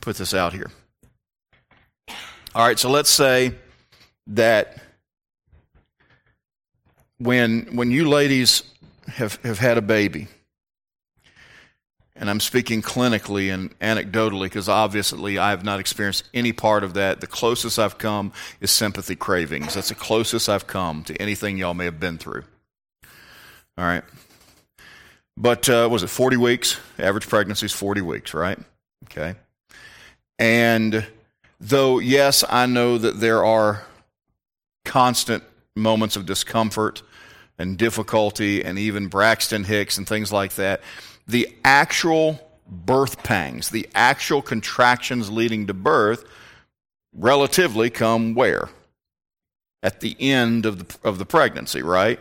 put 0.00 0.16
this 0.16 0.34
out 0.34 0.52
here. 0.52 0.70
All 2.54 2.66
right, 2.66 2.78
so 2.78 2.90
let's 2.90 3.10
say 3.10 3.54
that 4.28 4.78
when 7.20 7.76
when 7.76 7.90
you 7.90 8.08
ladies 8.08 8.62
have, 9.06 9.36
have 9.44 9.58
had 9.58 9.78
a 9.78 9.82
baby, 9.82 10.26
and 12.16 12.28
I'm 12.28 12.40
speaking 12.40 12.82
clinically 12.82 13.52
and 13.52 13.78
anecdotally 13.78 14.44
because 14.44 14.68
obviously 14.68 15.38
I 15.38 15.50
have 15.50 15.64
not 15.64 15.80
experienced 15.80 16.28
any 16.34 16.52
part 16.52 16.82
of 16.82 16.94
that. 16.94 17.20
The 17.20 17.26
closest 17.26 17.78
I've 17.78 17.98
come 17.98 18.32
is 18.60 18.70
sympathy 18.70 19.16
cravings. 19.16 19.74
That's 19.74 19.90
the 19.90 19.94
closest 19.94 20.48
I've 20.48 20.66
come 20.66 21.04
to 21.04 21.16
anything 21.20 21.58
y'all 21.58 21.74
may 21.74 21.84
have 21.84 22.00
been 22.00 22.18
through. 22.18 22.44
All 23.78 23.84
right. 23.84 24.02
But 25.36 25.68
uh, 25.68 25.88
was 25.90 26.02
it 26.02 26.08
40 26.08 26.36
weeks? 26.36 26.78
Average 26.98 27.28
pregnancy 27.28 27.66
is 27.66 27.72
40 27.72 28.02
weeks, 28.02 28.34
right? 28.34 28.58
Okay. 29.04 29.34
And 30.38 31.06
though, 31.58 31.98
yes, 31.98 32.44
I 32.48 32.66
know 32.66 32.98
that 32.98 33.20
there 33.20 33.44
are 33.44 33.84
constant 34.84 35.42
moments 35.76 36.16
of 36.16 36.26
discomfort 36.26 37.02
and 37.60 37.76
difficulty 37.76 38.64
and 38.64 38.78
even 38.78 39.08
Braxton 39.08 39.64
Hicks 39.64 39.98
and 39.98 40.08
things 40.08 40.32
like 40.32 40.54
that, 40.54 40.80
the 41.28 41.54
actual 41.62 42.40
birth 42.66 43.22
pangs, 43.22 43.68
the 43.68 43.86
actual 43.94 44.40
contractions 44.40 45.30
leading 45.30 45.66
to 45.66 45.74
birth, 45.74 46.24
relatively 47.12 47.90
come 47.90 48.34
where? 48.34 48.70
At 49.82 50.00
the 50.00 50.16
end 50.18 50.64
of 50.64 50.78
the, 50.78 51.08
of 51.08 51.18
the 51.18 51.26
pregnancy, 51.26 51.82
right? 51.82 52.18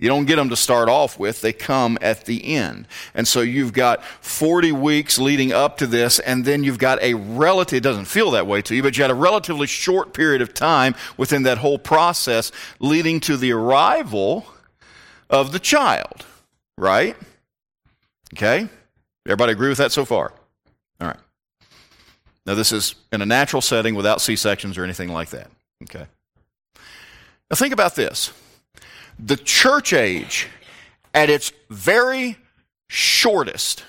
You 0.00 0.08
don't 0.08 0.24
get 0.24 0.36
them 0.36 0.48
to 0.48 0.56
start 0.56 0.88
off 0.88 1.18
with, 1.18 1.42
they 1.42 1.52
come 1.52 1.98
at 2.00 2.24
the 2.24 2.54
end. 2.54 2.88
And 3.14 3.28
so 3.28 3.42
you've 3.42 3.74
got 3.74 4.02
40 4.22 4.72
weeks 4.72 5.18
leading 5.18 5.52
up 5.52 5.76
to 5.76 5.86
this, 5.86 6.18
and 6.18 6.46
then 6.46 6.64
you've 6.64 6.78
got 6.78 7.02
a 7.02 7.12
relative, 7.12 7.76
it 7.76 7.82
doesn't 7.82 8.06
feel 8.06 8.30
that 8.30 8.46
way 8.46 8.62
to 8.62 8.74
you, 8.74 8.82
but 8.82 8.96
you 8.96 9.04
had 9.04 9.10
a 9.10 9.14
relatively 9.14 9.66
short 9.66 10.14
period 10.14 10.40
of 10.40 10.54
time 10.54 10.94
within 11.18 11.42
that 11.42 11.58
whole 11.58 11.78
process 11.78 12.50
leading 12.78 13.20
to 13.20 13.36
the 13.36 13.52
arrival 13.52 14.46
of 15.28 15.52
the 15.52 15.58
child, 15.58 16.24
right? 16.78 17.14
Okay? 18.34 18.68
Everybody 19.26 19.52
agree 19.52 19.68
with 19.68 19.78
that 19.78 19.92
so 19.92 20.06
far? 20.06 20.32
All 20.98 21.08
right. 21.08 21.20
Now, 22.46 22.54
this 22.54 22.72
is 22.72 22.94
in 23.12 23.20
a 23.20 23.26
natural 23.26 23.60
setting 23.60 23.94
without 23.94 24.22
C 24.22 24.34
sections 24.34 24.78
or 24.78 24.84
anything 24.84 25.10
like 25.10 25.28
that. 25.30 25.50
Okay. 25.82 26.06
Now, 27.50 27.56
think 27.56 27.74
about 27.74 27.94
this 27.96 28.32
the 29.22 29.36
church 29.36 29.92
age 29.92 30.48
at 31.14 31.30
its 31.30 31.52
very 31.68 32.36
shortest 32.88 33.84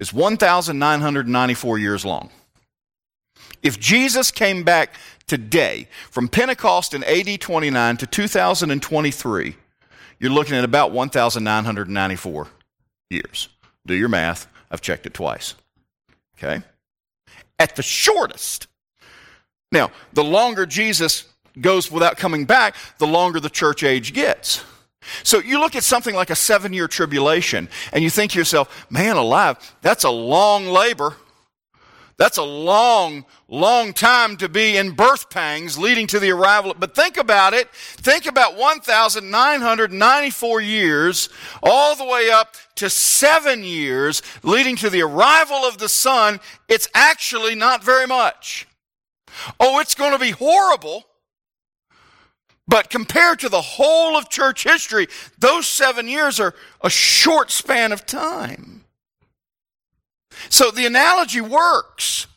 is 0.00 0.12
1,994 0.12 1.78
years 1.78 2.04
long. 2.04 2.30
If 3.62 3.78
Jesus 3.78 4.30
came 4.30 4.64
back 4.64 4.94
today 5.26 5.88
from 6.10 6.28
Pentecost 6.28 6.94
in 6.94 7.04
AD 7.04 7.40
29 7.40 7.96
to 7.98 8.06
2023, 8.06 9.56
you're 10.18 10.30
looking 10.30 10.56
at 10.56 10.64
about 10.64 10.92
1,994 10.92 12.48
years. 13.10 13.48
Do 13.86 13.94
your 13.94 14.08
math. 14.08 14.48
I've 14.70 14.80
checked 14.80 15.06
it 15.06 15.14
twice. 15.14 15.54
Okay? 16.36 16.62
At 17.58 17.76
the 17.76 17.82
shortest. 17.82 18.66
Now, 19.70 19.90
the 20.12 20.24
longer 20.24 20.66
Jesus 20.66 21.31
goes 21.60 21.90
without 21.90 22.16
coming 22.16 22.44
back, 22.44 22.76
the 22.98 23.06
longer 23.06 23.40
the 23.40 23.50
church 23.50 23.82
age 23.82 24.12
gets. 24.12 24.64
So 25.22 25.38
you 25.40 25.58
look 25.58 25.74
at 25.74 25.82
something 25.82 26.14
like 26.14 26.30
a 26.30 26.36
seven 26.36 26.72
year 26.72 26.88
tribulation 26.88 27.68
and 27.92 28.04
you 28.04 28.10
think 28.10 28.32
to 28.32 28.38
yourself, 28.38 28.86
man 28.90 29.16
alive, 29.16 29.76
that's 29.82 30.04
a 30.04 30.10
long 30.10 30.66
labor. 30.66 31.16
That's 32.18 32.36
a 32.36 32.44
long, 32.44 33.24
long 33.48 33.94
time 33.94 34.36
to 34.36 34.48
be 34.48 34.76
in 34.76 34.92
birth 34.92 35.28
pangs 35.28 35.76
leading 35.76 36.06
to 36.08 36.20
the 36.20 36.30
arrival. 36.30 36.72
But 36.78 36.94
think 36.94 37.16
about 37.16 37.52
it. 37.52 37.68
Think 37.72 38.26
about 38.26 38.56
1,994 38.56 40.60
years 40.60 41.28
all 41.62 41.96
the 41.96 42.04
way 42.04 42.30
up 42.30 42.54
to 42.76 42.88
seven 42.88 43.64
years 43.64 44.22
leading 44.44 44.76
to 44.76 44.88
the 44.88 45.02
arrival 45.02 45.64
of 45.64 45.78
the 45.78 45.88
Son. 45.88 46.38
It's 46.68 46.88
actually 46.94 47.56
not 47.56 47.82
very 47.82 48.06
much. 48.06 48.68
Oh, 49.58 49.80
it's 49.80 49.96
going 49.96 50.12
to 50.12 50.18
be 50.18 50.30
horrible. 50.30 51.06
But 52.72 52.88
compared 52.88 53.38
to 53.40 53.50
the 53.50 53.60
whole 53.60 54.16
of 54.16 54.30
church 54.30 54.64
history, 54.64 55.06
those 55.38 55.66
seven 55.66 56.08
years 56.08 56.40
are 56.40 56.54
a 56.80 56.88
short 56.88 57.50
span 57.50 57.92
of 57.92 58.06
time. 58.06 58.86
So 60.48 60.70
the 60.70 60.86
analogy 60.86 61.42
works. 61.42 62.28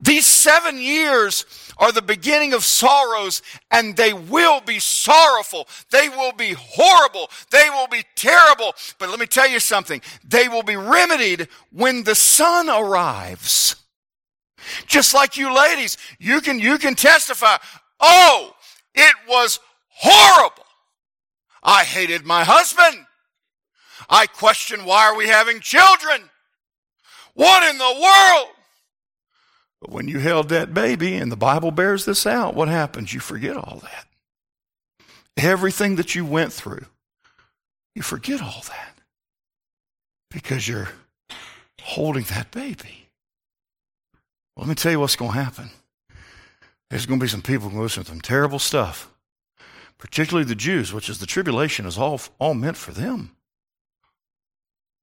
These 0.00 0.24
seven 0.24 0.78
years 0.78 1.44
are 1.76 1.92
the 1.92 2.00
beginning 2.00 2.54
of 2.54 2.64
sorrows 2.64 3.42
and 3.70 3.94
they 3.94 4.14
will 4.14 4.62
be 4.62 4.78
sorrowful. 4.78 5.68
They 5.90 6.08
will 6.08 6.32
be 6.32 6.54
horrible. 6.58 7.28
They 7.50 7.68
will 7.68 7.88
be 7.88 8.04
terrible. 8.16 8.72
But 8.98 9.10
let 9.10 9.20
me 9.20 9.26
tell 9.26 9.50
you 9.50 9.60
something. 9.60 10.00
They 10.26 10.48
will 10.48 10.62
be 10.62 10.76
remedied 10.76 11.48
when 11.70 12.04
the 12.04 12.14
Son 12.14 12.70
arrives. 12.70 13.76
Just 14.86 15.12
like 15.12 15.36
you 15.36 15.54
ladies, 15.54 15.98
you 16.18 16.40
can, 16.40 16.58
you 16.58 16.78
can 16.78 16.94
testify, 16.94 17.58
oh, 18.00 18.54
It 18.94 19.14
was 19.28 19.60
horrible. 19.88 20.64
I 21.62 21.84
hated 21.84 22.24
my 22.24 22.44
husband. 22.44 23.06
I 24.08 24.26
questioned 24.26 24.84
why 24.84 25.06
are 25.06 25.16
we 25.16 25.28
having 25.28 25.60
children? 25.60 26.30
What 27.34 27.68
in 27.68 27.78
the 27.78 27.84
world? 27.84 28.48
But 29.80 29.90
when 29.90 30.08
you 30.08 30.18
held 30.18 30.48
that 30.48 30.72
baby, 30.72 31.14
and 31.16 31.30
the 31.30 31.36
Bible 31.36 31.70
bears 31.70 32.04
this 32.04 32.26
out, 32.26 32.54
what 32.54 32.68
happens? 32.68 33.12
You 33.12 33.20
forget 33.20 33.56
all 33.56 33.82
that. 33.82 34.06
Everything 35.36 35.96
that 35.96 36.14
you 36.14 36.24
went 36.24 36.52
through, 36.52 36.86
you 37.94 38.02
forget 38.02 38.40
all 38.40 38.62
that 38.68 38.96
because 40.30 40.66
you're 40.68 40.90
holding 41.82 42.24
that 42.24 42.50
baby. 42.50 43.08
Well, 44.56 44.66
let 44.66 44.68
me 44.68 44.74
tell 44.74 44.92
you 44.92 45.00
what's 45.00 45.16
going 45.16 45.32
to 45.32 45.42
happen. 45.42 45.70
There's 46.90 47.06
going 47.06 47.18
to 47.18 47.24
be 47.24 47.28
some 47.28 47.42
people 47.42 47.70
going 47.70 47.88
to 47.88 48.04
some 48.04 48.20
terrible 48.20 48.58
stuff, 48.58 49.10
particularly 49.98 50.46
the 50.46 50.54
Jews, 50.54 50.92
which 50.92 51.08
is 51.08 51.18
the 51.18 51.26
tribulation 51.26 51.86
is 51.86 51.98
all, 51.98 52.20
all 52.38 52.54
meant 52.54 52.76
for 52.76 52.92
them. 52.92 53.36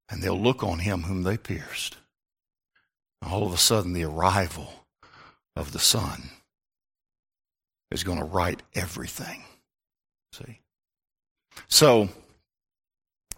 And 0.09 0.21
they'll 0.21 0.39
look 0.39 0.63
on 0.63 0.79
him 0.79 1.03
whom 1.03 1.23
they 1.23 1.37
pierced. 1.37 1.97
All 3.21 3.45
of 3.45 3.53
a 3.53 3.57
sudden, 3.57 3.93
the 3.93 4.03
arrival 4.03 4.85
of 5.55 5.71
the 5.71 5.79
Son 5.79 6.31
is 7.91 8.03
going 8.03 8.19
to 8.19 8.25
right 8.25 8.61
everything. 8.73 9.43
See? 10.33 10.59
So, 11.67 12.09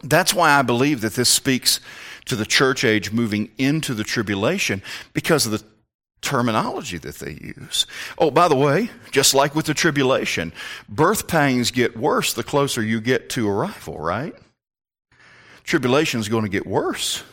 that's 0.04 0.34
why 0.34 0.52
I 0.52 0.62
believe 0.62 1.02
that 1.02 1.14
this 1.14 1.30
speaks 1.30 1.80
to 2.26 2.36
the 2.36 2.46
church 2.46 2.84
age 2.84 3.12
moving 3.12 3.50
into 3.58 3.94
the 3.94 4.04
tribulation 4.04 4.82
because 5.14 5.46
of 5.46 5.52
the 5.52 5.64
terminology 6.24 6.98
that 6.98 7.16
they 7.16 7.34
use. 7.34 7.86
Oh, 8.18 8.32
by 8.32 8.48
the 8.48 8.56
way, 8.56 8.90
just 9.12 9.36
like 9.36 9.54
with 9.54 9.68
the 9.68 9.74
tribulation, 9.76 10.52
birth 10.90 11.28
pangs 11.28 11.70
get 11.70 11.96
worse 11.96 12.34
the 12.34 12.44
closer 12.44 12.82
you 12.82 13.00
get 13.00 13.30
to 13.32 13.48
arrival, 13.48 14.00
right? 14.00 14.34
Tribulation 15.64 16.20
is 16.20 16.30
going 16.30 16.44
to 16.44 16.50
get 16.50 16.66
worse 16.66 17.24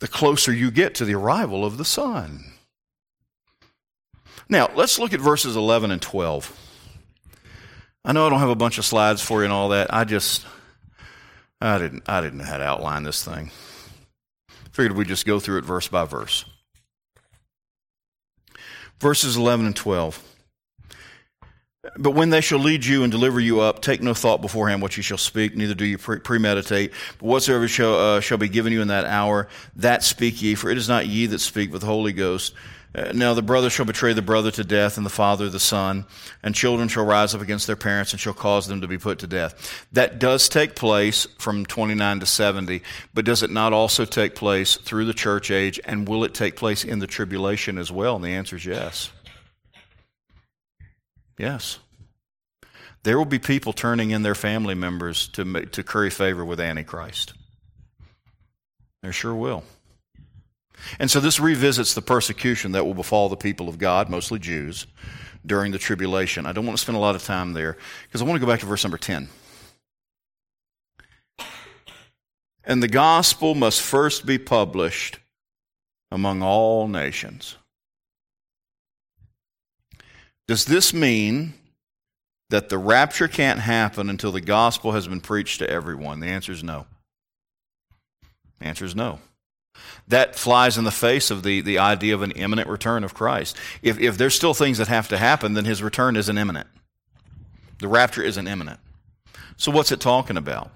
the 0.00 0.08
closer 0.08 0.52
you 0.52 0.70
get 0.70 0.94
to 0.96 1.04
the 1.04 1.14
arrival 1.14 1.64
of 1.64 1.76
the 1.76 1.84
Son. 1.84 2.44
Now, 4.48 4.70
let's 4.74 4.98
look 4.98 5.12
at 5.12 5.20
verses 5.20 5.56
11 5.56 5.90
and 5.90 6.00
12. 6.00 6.56
I 8.04 8.12
know 8.12 8.26
I 8.26 8.30
don't 8.30 8.38
have 8.38 8.48
a 8.48 8.54
bunch 8.54 8.78
of 8.78 8.84
slides 8.84 9.20
for 9.20 9.40
you 9.40 9.44
and 9.44 9.52
all 9.52 9.70
that. 9.70 9.92
I 9.92 10.04
just, 10.04 10.46
I 11.60 11.78
didn't, 11.78 12.04
I 12.08 12.20
didn't 12.20 12.38
know 12.38 12.44
how 12.44 12.58
to 12.58 12.64
outline 12.64 13.02
this 13.02 13.24
thing. 13.24 13.50
Figured 14.72 14.96
we'd 14.96 15.08
just 15.08 15.26
go 15.26 15.40
through 15.40 15.58
it 15.58 15.64
verse 15.64 15.88
by 15.88 16.04
verse. 16.04 16.44
Verses 19.00 19.36
11 19.36 19.66
and 19.66 19.76
12. 19.76 20.27
But 21.96 22.12
when 22.12 22.30
they 22.30 22.40
shall 22.40 22.58
lead 22.58 22.84
you 22.84 23.02
and 23.02 23.12
deliver 23.12 23.40
you 23.40 23.60
up, 23.60 23.80
take 23.80 24.02
no 24.02 24.14
thought 24.14 24.42
beforehand 24.42 24.82
what 24.82 24.96
you 24.96 25.02
shall 25.02 25.18
speak, 25.18 25.56
neither 25.56 25.74
do 25.74 25.84
you 25.84 25.98
premeditate. 25.98 26.92
But 27.18 27.26
whatsoever 27.26 27.68
shall, 27.68 27.94
uh, 27.94 28.20
shall 28.20 28.38
be 28.38 28.48
given 28.48 28.72
you 28.72 28.82
in 28.82 28.88
that 28.88 29.04
hour, 29.04 29.48
that 29.76 30.02
speak 30.02 30.42
ye, 30.42 30.54
for 30.54 30.70
it 30.70 30.78
is 30.78 30.88
not 30.88 31.06
ye 31.06 31.26
that 31.26 31.38
speak, 31.40 31.72
but 31.72 31.80
the 31.80 31.86
Holy 31.86 32.12
Ghost. 32.12 32.54
Uh, 32.94 33.12
now 33.14 33.34
the 33.34 33.42
brother 33.42 33.68
shall 33.68 33.84
betray 33.84 34.14
the 34.14 34.22
brother 34.22 34.50
to 34.50 34.64
death, 34.64 34.96
and 34.96 35.04
the 35.04 35.10
father 35.10 35.50
the 35.50 35.60
son, 35.60 36.06
and 36.42 36.54
children 36.54 36.88
shall 36.88 37.04
rise 37.04 37.34
up 37.34 37.42
against 37.42 37.66
their 37.66 37.76
parents 37.76 38.12
and 38.12 38.20
shall 38.20 38.32
cause 38.32 38.66
them 38.66 38.80
to 38.80 38.88
be 38.88 38.96
put 38.96 39.18
to 39.18 39.26
death. 39.26 39.86
That 39.92 40.18
does 40.18 40.48
take 40.48 40.74
place 40.74 41.26
from 41.38 41.66
29 41.66 42.20
to 42.20 42.26
70, 42.26 42.82
but 43.12 43.26
does 43.26 43.42
it 43.42 43.50
not 43.50 43.72
also 43.72 44.04
take 44.04 44.34
place 44.34 44.76
through 44.76 45.04
the 45.04 45.14
church 45.14 45.50
age, 45.50 45.78
and 45.84 46.08
will 46.08 46.24
it 46.24 46.32
take 46.32 46.56
place 46.56 46.82
in 46.82 46.98
the 46.98 47.06
tribulation 47.06 47.76
as 47.76 47.92
well? 47.92 48.16
And 48.16 48.24
the 48.24 48.30
answer 48.30 48.56
is 48.56 48.64
yes. 48.64 49.10
Yes. 51.38 51.78
There 53.04 53.16
will 53.16 53.24
be 53.24 53.38
people 53.38 53.72
turning 53.72 54.10
in 54.10 54.22
their 54.22 54.34
family 54.34 54.74
members 54.74 55.28
to, 55.28 55.66
to 55.66 55.82
curry 55.82 56.10
favor 56.10 56.44
with 56.44 56.60
Antichrist. 56.60 57.32
There 59.02 59.12
sure 59.12 59.34
will. 59.34 59.64
And 60.98 61.10
so 61.10 61.20
this 61.20 61.40
revisits 61.40 61.94
the 61.94 62.02
persecution 62.02 62.72
that 62.72 62.84
will 62.84 62.94
befall 62.94 63.28
the 63.28 63.36
people 63.36 63.68
of 63.68 63.78
God, 63.78 64.08
mostly 64.08 64.38
Jews, 64.38 64.86
during 65.46 65.72
the 65.72 65.78
tribulation. 65.78 66.46
I 66.46 66.52
don't 66.52 66.66
want 66.66 66.76
to 66.76 66.82
spend 66.82 66.96
a 66.96 67.00
lot 67.00 67.14
of 67.14 67.24
time 67.24 67.52
there 67.52 67.76
because 68.06 68.20
I 68.20 68.24
want 68.24 68.40
to 68.40 68.44
go 68.44 68.50
back 68.50 68.60
to 68.60 68.66
verse 68.66 68.84
number 68.84 68.98
10. 68.98 69.28
And 72.64 72.82
the 72.82 72.88
gospel 72.88 73.54
must 73.54 73.80
first 73.80 74.26
be 74.26 74.38
published 74.38 75.18
among 76.10 76.42
all 76.42 76.86
nations. 76.88 77.56
Does 80.48 80.64
this 80.64 80.92
mean 80.92 81.54
that 82.50 82.70
the 82.70 82.78
rapture 82.78 83.28
can't 83.28 83.60
happen 83.60 84.10
until 84.10 84.32
the 84.32 84.40
gospel 84.40 84.92
has 84.92 85.06
been 85.06 85.20
preached 85.20 85.60
to 85.60 85.70
everyone? 85.70 86.18
The 86.18 86.26
answer 86.26 86.50
is 86.50 86.64
no. 86.64 86.86
The 88.58 88.66
answer 88.66 88.84
is 88.84 88.96
no 88.96 89.20
that 90.08 90.34
flies 90.34 90.78
in 90.78 90.84
the 90.84 90.90
face 90.90 91.30
of 91.30 91.42
the, 91.42 91.60
the 91.60 91.78
idea 91.78 92.14
of 92.14 92.22
an 92.22 92.30
imminent 92.32 92.68
return 92.68 93.04
of 93.04 93.14
Christ. 93.14 93.56
If, 93.82 94.00
if 94.00 94.16
there's 94.16 94.34
still 94.34 94.54
things 94.54 94.78
that 94.78 94.88
have 94.88 95.08
to 95.08 95.18
happen, 95.18 95.54
then 95.54 95.64
his 95.64 95.82
return 95.82 96.16
isn't 96.16 96.38
imminent. 96.38 96.66
The 97.80 97.88
rapture 97.88 98.22
isn't 98.22 98.48
imminent. 98.48 98.80
So, 99.56 99.70
what's 99.70 99.92
it 99.92 100.00
talking 100.00 100.36
about? 100.36 100.70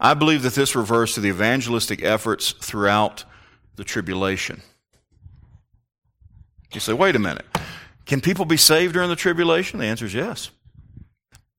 I 0.00 0.14
believe 0.14 0.42
that 0.42 0.54
this 0.54 0.74
refers 0.74 1.14
to 1.14 1.20
the 1.20 1.28
evangelistic 1.28 2.02
efforts 2.02 2.52
throughout 2.52 3.24
the 3.76 3.84
tribulation. 3.84 4.62
You 6.72 6.80
say, 6.80 6.92
wait 6.92 7.14
a 7.14 7.18
minute. 7.18 7.44
Can 8.12 8.20
people 8.20 8.44
be 8.44 8.58
saved 8.58 8.92
during 8.92 9.08
the 9.08 9.16
tribulation? 9.16 9.78
The 9.78 9.86
answer 9.86 10.04
is 10.04 10.12
yes, 10.12 10.50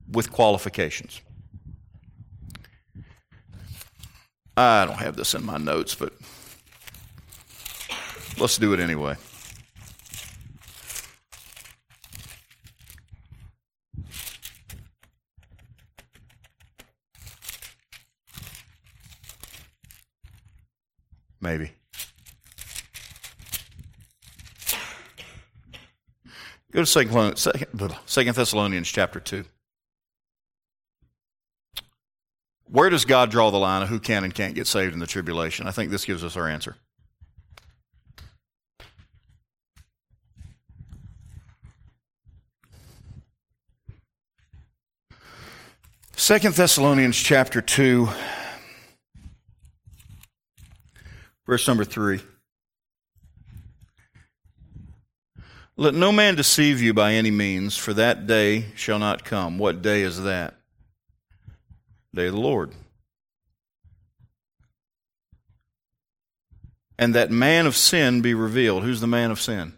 with 0.08 0.32
qualifications. 0.32 1.20
I 4.56 4.86
don't 4.86 5.00
have 5.00 5.16
this 5.16 5.34
in 5.34 5.44
my 5.44 5.58
notes, 5.58 5.96
but 5.96 6.14
Let's 8.38 8.60
do 8.60 8.72
it 8.74 8.80
anyway. 8.80 9.16
Maybe. 21.42 21.72
Go 26.74 26.84
to 26.84 26.88
Second 28.08 28.36
Thessalonians 28.36 28.90
chapter 28.90 29.20
2. 29.20 29.46
Where 32.66 32.90
does 32.90 33.06
God 33.06 33.30
draw 33.30 33.52
the 33.52 33.58
line 33.58 33.84
of 33.84 33.90
who 33.90 34.00
can 34.00 34.24
and 34.24 34.34
can't 34.34 34.56
get 34.56 34.66
saved 34.66 34.92
in 34.94 35.00
the 35.00 35.06
tribulation? 35.06 35.68
I 35.68 35.72
think 35.72 35.92
this 35.92 36.04
gives 36.04 36.24
us 36.24 36.36
our 36.36 36.48
answer. 36.48 36.76
Second 46.16 46.56
Thessalonians 46.56 47.18
chapter 47.18 47.62
2, 47.62 48.10
verse 51.46 51.68
number 51.68 51.86
3. 51.86 52.20
Let 55.76 55.94
no 55.96 56.12
man 56.12 56.36
deceive 56.36 56.82
you 56.82 56.94
by 56.94 57.14
any 57.14 57.32
means, 57.32 57.78
for 57.78 57.94
that 57.94 58.28
day 58.28 58.66
shall 58.76 59.00
not 59.00 59.24
come. 59.24 59.58
What 59.58 59.82
day 59.82 60.02
is 60.04 60.22
that? 60.24 60.56
Day 62.14 62.28
of 62.28 62.34
the 62.34 62.40
Lord. 62.40 62.72
And 67.00 67.16
that 67.16 67.32
man 67.32 67.66
of 67.66 67.76
sin 67.76 68.22
be 68.22 68.34
revealed. 68.34 68.84
Who's 68.84 69.02
the 69.02 69.08
man 69.08 69.32
of 69.32 69.42
sin? 69.42 69.74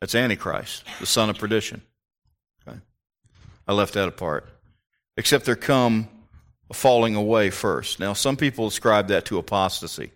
That's 0.00 0.14
Antichrist, 0.14 0.84
the 1.00 1.06
son 1.06 1.28
of 1.28 1.38
perdition. 1.38 1.82
Okay. 2.66 2.78
I 3.68 3.72
left 3.74 3.94
that 3.94 4.08
apart 4.08 4.48
except 5.16 5.44
there 5.44 5.56
come 5.56 6.08
a 6.70 6.74
falling 6.74 7.14
away 7.14 7.50
first. 7.50 8.00
Now, 8.00 8.12
some 8.12 8.36
people 8.36 8.66
ascribe 8.66 9.08
that 9.08 9.26
to 9.26 9.38
apostasy, 9.38 10.10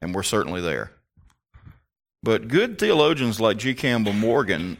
and 0.00 0.14
we're 0.14 0.22
certainly 0.22 0.60
there. 0.60 0.90
But 2.24 2.48
good 2.48 2.78
theologians 2.78 3.38
like 3.38 3.58
G. 3.58 3.74
Campbell 3.74 4.14
Morgan 4.14 4.78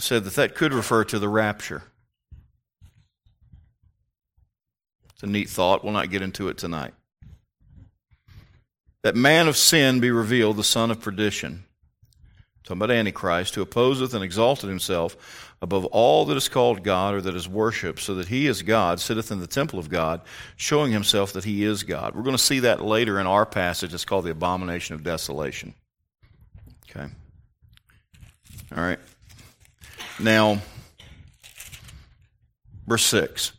said 0.00 0.24
that 0.24 0.34
that 0.36 0.54
could 0.54 0.72
refer 0.72 1.04
to 1.04 1.18
the 1.18 1.28
rapture. 1.28 1.82
It's 5.12 5.22
a 5.22 5.26
neat 5.26 5.50
thought. 5.50 5.84
We'll 5.84 5.92
not 5.92 6.08
get 6.08 6.22
into 6.22 6.48
it 6.48 6.56
tonight. 6.56 6.94
That 9.02 9.16
man 9.16 9.48
of 9.48 9.56
sin 9.58 10.00
be 10.00 10.10
revealed, 10.10 10.56
the 10.56 10.64
son 10.64 10.90
of 10.90 10.98
perdition. 10.98 11.64
Talking 12.64 12.78
about 12.78 12.90
Antichrist, 12.90 13.54
who 13.54 13.60
opposeth 13.60 14.14
and 14.14 14.24
exalted 14.24 14.70
himself 14.70 15.52
above 15.60 15.84
all 15.86 16.24
that 16.24 16.38
is 16.38 16.48
called 16.48 16.84
God 16.84 17.16
or 17.16 17.20
that 17.20 17.36
is 17.36 17.46
worshipped, 17.46 18.00
so 18.00 18.14
that 18.14 18.28
he 18.28 18.46
is 18.46 18.62
God, 18.62 18.98
sitteth 18.98 19.30
in 19.30 19.40
the 19.40 19.46
temple 19.46 19.78
of 19.78 19.90
God, 19.90 20.22
showing 20.56 20.90
himself 20.90 21.34
that 21.34 21.44
he 21.44 21.64
is 21.64 21.82
God. 21.82 22.14
We're 22.14 22.22
going 22.22 22.34
to 22.34 22.42
see 22.42 22.60
that 22.60 22.82
later 22.82 23.20
in 23.20 23.26
our 23.26 23.44
passage. 23.44 23.92
It's 23.92 24.06
called 24.06 24.24
the 24.24 24.30
abomination 24.30 24.94
of 24.94 25.02
desolation. 25.02 25.74
Okay. 26.94 27.08
All 28.76 28.82
right. 28.82 28.98
Now, 30.20 30.60
Verse 32.86 33.04
6. 33.04 33.52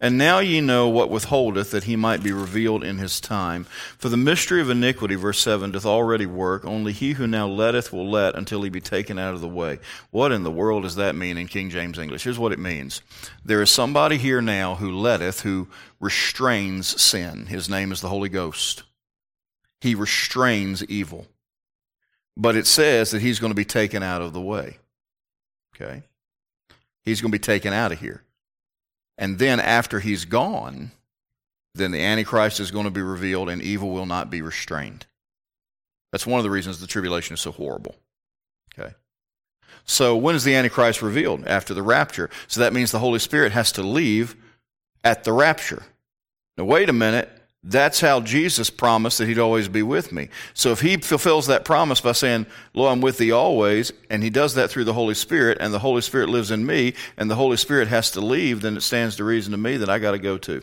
And 0.00 0.18
now 0.18 0.40
ye 0.40 0.60
know 0.60 0.88
what 0.88 1.10
withholdeth, 1.10 1.70
that 1.70 1.84
he 1.84 1.94
might 1.94 2.24
be 2.24 2.32
revealed 2.32 2.82
in 2.82 2.98
his 2.98 3.20
time. 3.20 3.64
For 3.96 4.08
the 4.08 4.16
mystery 4.16 4.60
of 4.60 4.68
iniquity, 4.68 5.14
verse 5.14 5.38
7, 5.38 5.70
doth 5.70 5.86
already 5.86 6.26
work. 6.26 6.64
Only 6.64 6.90
he 6.92 7.12
who 7.12 7.28
now 7.28 7.46
letteth 7.46 7.92
will 7.92 8.10
let 8.10 8.34
until 8.34 8.62
he 8.62 8.70
be 8.70 8.80
taken 8.80 9.20
out 9.20 9.34
of 9.34 9.40
the 9.40 9.46
way. 9.46 9.78
What 10.10 10.32
in 10.32 10.42
the 10.42 10.50
world 10.50 10.82
does 10.82 10.96
that 10.96 11.14
mean 11.14 11.38
in 11.38 11.46
King 11.46 11.70
James 11.70 12.00
English? 12.00 12.24
Here's 12.24 12.40
what 12.40 12.50
it 12.50 12.58
means 12.58 13.02
There 13.44 13.62
is 13.62 13.70
somebody 13.70 14.18
here 14.18 14.42
now 14.42 14.74
who 14.74 14.90
letteth, 14.90 15.42
who 15.42 15.68
restrains 16.00 17.00
sin. 17.00 17.46
His 17.46 17.68
name 17.68 17.92
is 17.92 18.00
the 18.00 18.08
Holy 18.08 18.28
Ghost. 18.28 18.82
He 19.80 19.94
restrains 19.94 20.82
evil. 20.86 21.28
But 22.36 22.56
it 22.56 22.66
says 22.66 23.10
that 23.10 23.22
he's 23.22 23.38
going 23.38 23.50
to 23.50 23.56
be 23.56 23.64
taken 23.64 24.02
out 24.02 24.22
of 24.22 24.32
the 24.32 24.40
way. 24.40 24.78
Okay? 25.74 26.02
He's 27.02 27.20
going 27.20 27.30
to 27.30 27.38
be 27.38 27.42
taken 27.42 27.72
out 27.72 27.92
of 27.92 28.00
here. 28.00 28.22
And 29.18 29.38
then 29.38 29.60
after 29.60 30.00
he's 30.00 30.24
gone, 30.24 30.92
then 31.74 31.90
the 31.90 32.00
Antichrist 32.00 32.60
is 32.60 32.70
going 32.70 32.84
to 32.84 32.90
be 32.90 33.02
revealed 33.02 33.48
and 33.48 33.60
evil 33.62 33.90
will 33.90 34.06
not 34.06 34.30
be 34.30 34.42
restrained. 34.42 35.06
That's 36.10 36.26
one 36.26 36.38
of 36.38 36.44
the 36.44 36.50
reasons 36.50 36.80
the 36.80 36.86
tribulation 36.86 37.34
is 37.34 37.40
so 37.40 37.52
horrible. 37.52 37.96
Okay. 38.78 38.94
So 39.84 40.16
when 40.16 40.34
is 40.34 40.44
the 40.44 40.54
Antichrist 40.54 41.02
revealed? 41.02 41.46
After 41.46 41.74
the 41.74 41.82
rapture. 41.82 42.30
So 42.46 42.60
that 42.60 42.72
means 42.72 42.92
the 42.92 42.98
Holy 42.98 43.18
Spirit 43.18 43.52
has 43.52 43.72
to 43.72 43.82
leave 43.82 44.36
at 45.02 45.24
the 45.24 45.32
rapture. 45.32 45.82
Now, 46.56 46.64
wait 46.64 46.88
a 46.88 46.92
minute. 46.92 47.30
That's 47.64 48.00
how 48.00 48.20
Jesus 48.20 48.70
promised 48.70 49.18
that 49.18 49.28
he'd 49.28 49.38
always 49.38 49.68
be 49.68 49.84
with 49.84 50.10
me. 50.10 50.30
So 50.52 50.72
if 50.72 50.80
he 50.80 50.96
fulfills 50.96 51.46
that 51.46 51.64
promise 51.64 52.00
by 52.00 52.12
saying, 52.12 52.46
Lo, 52.74 52.88
I'm 52.88 53.00
with 53.00 53.18
thee 53.18 53.30
always, 53.30 53.92
and 54.10 54.22
he 54.22 54.30
does 54.30 54.54
that 54.54 54.68
through 54.68 54.84
the 54.84 54.92
Holy 54.92 55.14
Spirit, 55.14 55.58
and 55.60 55.72
the 55.72 55.78
Holy 55.78 56.02
Spirit 56.02 56.28
lives 56.28 56.50
in 56.50 56.66
me, 56.66 56.94
and 57.16 57.30
the 57.30 57.36
Holy 57.36 57.56
Spirit 57.56 57.86
has 57.86 58.10
to 58.12 58.20
leave, 58.20 58.62
then 58.62 58.76
it 58.76 58.80
stands 58.80 59.16
to 59.16 59.24
reason 59.24 59.52
to 59.52 59.58
me 59.58 59.76
that 59.76 59.88
I 59.88 60.00
got 60.00 60.12
to 60.12 60.18
go 60.18 60.38
too. 60.38 60.62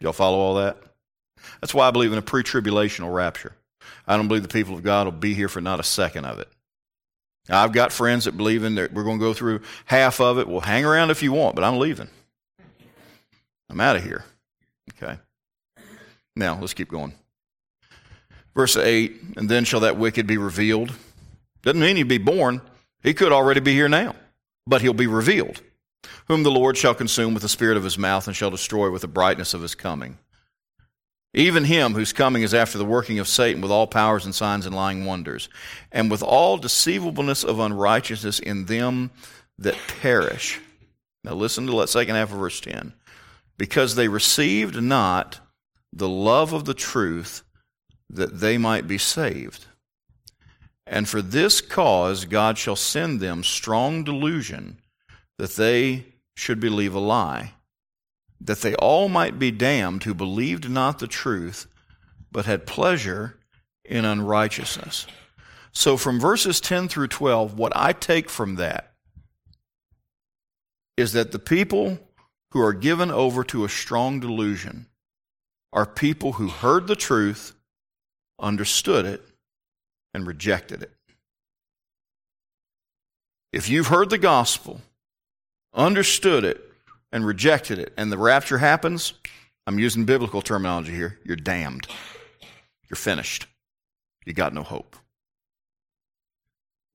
Y'all 0.00 0.14
follow 0.14 0.38
all 0.38 0.54
that? 0.54 0.78
That's 1.60 1.74
why 1.74 1.86
I 1.86 1.90
believe 1.90 2.12
in 2.12 2.18
a 2.18 2.22
pre 2.22 2.42
tribulational 2.42 3.14
rapture. 3.14 3.54
I 4.06 4.16
don't 4.16 4.28
believe 4.28 4.42
the 4.42 4.48
people 4.48 4.74
of 4.74 4.82
God 4.82 5.06
will 5.06 5.12
be 5.12 5.34
here 5.34 5.48
for 5.48 5.60
not 5.60 5.80
a 5.80 5.84
second 5.84 6.24
of 6.24 6.38
it. 6.38 6.48
I've 7.50 7.72
got 7.72 7.92
friends 7.92 8.24
that 8.24 8.36
believe 8.36 8.64
in 8.64 8.76
that 8.76 8.94
we're 8.94 9.04
going 9.04 9.18
to 9.18 9.24
go 9.24 9.34
through 9.34 9.60
half 9.84 10.20
of 10.20 10.38
it. 10.38 10.48
Well, 10.48 10.60
hang 10.60 10.86
around 10.86 11.10
if 11.10 11.22
you 11.22 11.32
want, 11.32 11.54
but 11.54 11.64
I'm 11.64 11.78
leaving. 11.78 12.08
I'm 13.68 13.80
out 13.80 13.96
of 13.96 14.02
here. 14.02 14.24
Okay. 14.90 15.18
Now, 16.36 16.58
let's 16.60 16.74
keep 16.74 16.88
going. 16.88 17.14
Verse 18.54 18.76
8, 18.76 19.36
and 19.36 19.48
then 19.48 19.64
shall 19.64 19.80
that 19.80 19.98
wicked 19.98 20.26
be 20.26 20.38
revealed. 20.38 20.92
Doesn't 21.62 21.80
mean 21.80 21.96
he'd 21.96 22.04
be 22.04 22.18
born. 22.18 22.60
He 23.02 23.14
could 23.14 23.32
already 23.32 23.60
be 23.60 23.72
here 23.72 23.88
now, 23.88 24.14
but 24.66 24.80
he'll 24.80 24.94
be 24.94 25.06
revealed. 25.06 25.60
Whom 26.28 26.42
the 26.42 26.50
Lord 26.50 26.76
shall 26.76 26.94
consume 26.94 27.34
with 27.34 27.42
the 27.42 27.48
spirit 27.48 27.76
of 27.76 27.84
his 27.84 27.98
mouth 27.98 28.26
and 28.26 28.36
shall 28.36 28.50
destroy 28.50 28.90
with 28.90 29.02
the 29.02 29.08
brightness 29.08 29.54
of 29.54 29.62
his 29.62 29.74
coming. 29.74 30.18
Even 31.32 31.64
him 31.64 31.94
whose 31.94 32.12
coming 32.12 32.42
is 32.42 32.54
after 32.54 32.78
the 32.78 32.84
working 32.84 33.18
of 33.18 33.26
Satan 33.26 33.60
with 33.60 33.72
all 33.72 33.88
powers 33.88 34.24
and 34.24 34.34
signs 34.34 34.66
and 34.66 34.74
lying 34.74 35.04
wonders, 35.04 35.48
and 35.90 36.10
with 36.10 36.22
all 36.22 36.56
deceivableness 36.56 37.42
of 37.42 37.58
unrighteousness 37.58 38.38
in 38.38 38.66
them 38.66 39.10
that 39.58 39.76
perish. 40.00 40.60
Now 41.24 41.34
listen 41.34 41.66
to 41.66 41.80
that 41.80 41.88
second 41.88 42.14
half 42.14 42.32
of 42.32 42.38
verse 42.38 42.60
10 42.60 42.92
because 43.56 43.94
they 43.94 44.08
received 44.08 44.82
not 44.82 45.40
the 45.92 46.08
love 46.08 46.52
of 46.52 46.64
the 46.64 46.74
truth 46.74 47.42
that 48.10 48.40
they 48.40 48.58
might 48.58 48.86
be 48.86 48.98
saved. 48.98 49.66
And 50.86 51.08
for 51.08 51.22
this 51.22 51.60
cause 51.60 52.24
God 52.24 52.58
shall 52.58 52.76
send 52.76 53.20
them 53.20 53.42
strong 53.42 54.04
delusion 54.04 54.78
that 55.38 55.52
they 55.52 56.04
should 56.36 56.60
believe 56.60 56.94
a 56.94 57.00
lie, 57.00 57.54
that 58.40 58.60
they 58.60 58.74
all 58.74 59.08
might 59.08 59.38
be 59.38 59.50
damned 59.50 60.04
who 60.04 60.14
believed 60.14 60.68
not 60.68 60.98
the 60.98 61.06
truth, 61.06 61.66
but 62.30 62.44
had 62.44 62.66
pleasure 62.66 63.38
in 63.84 64.04
unrighteousness. 64.04 65.06
So 65.72 65.96
from 65.96 66.20
verses 66.20 66.60
10 66.60 66.88
through 66.88 67.08
12, 67.08 67.58
what 67.58 67.72
I 67.74 67.92
take 67.92 68.28
from 68.30 68.56
that 68.56 68.92
is 70.96 71.12
that 71.12 71.32
the 71.32 71.38
people 71.38 71.98
who 72.54 72.62
are 72.62 72.72
given 72.72 73.10
over 73.10 73.42
to 73.42 73.64
a 73.64 73.68
strong 73.68 74.20
delusion 74.20 74.86
are 75.72 75.84
people 75.84 76.34
who 76.34 76.46
heard 76.46 76.86
the 76.86 76.94
truth, 76.94 77.52
understood 78.38 79.04
it, 79.04 79.20
and 80.14 80.24
rejected 80.24 80.80
it. 80.80 80.92
If 83.52 83.68
you've 83.68 83.88
heard 83.88 84.08
the 84.08 84.18
gospel, 84.18 84.80
understood 85.74 86.44
it, 86.44 86.62
and 87.10 87.26
rejected 87.26 87.80
it, 87.80 87.92
and 87.96 88.12
the 88.12 88.18
rapture 88.18 88.58
happens, 88.58 89.14
I'm 89.66 89.80
using 89.80 90.04
biblical 90.04 90.40
terminology 90.40 90.94
here, 90.94 91.18
you're 91.24 91.34
damned. 91.34 91.88
You're 92.88 92.96
finished. 92.96 93.48
You 94.26 94.32
got 94.32 94.54
no 94.54 94.62
hope. 94.62 94.94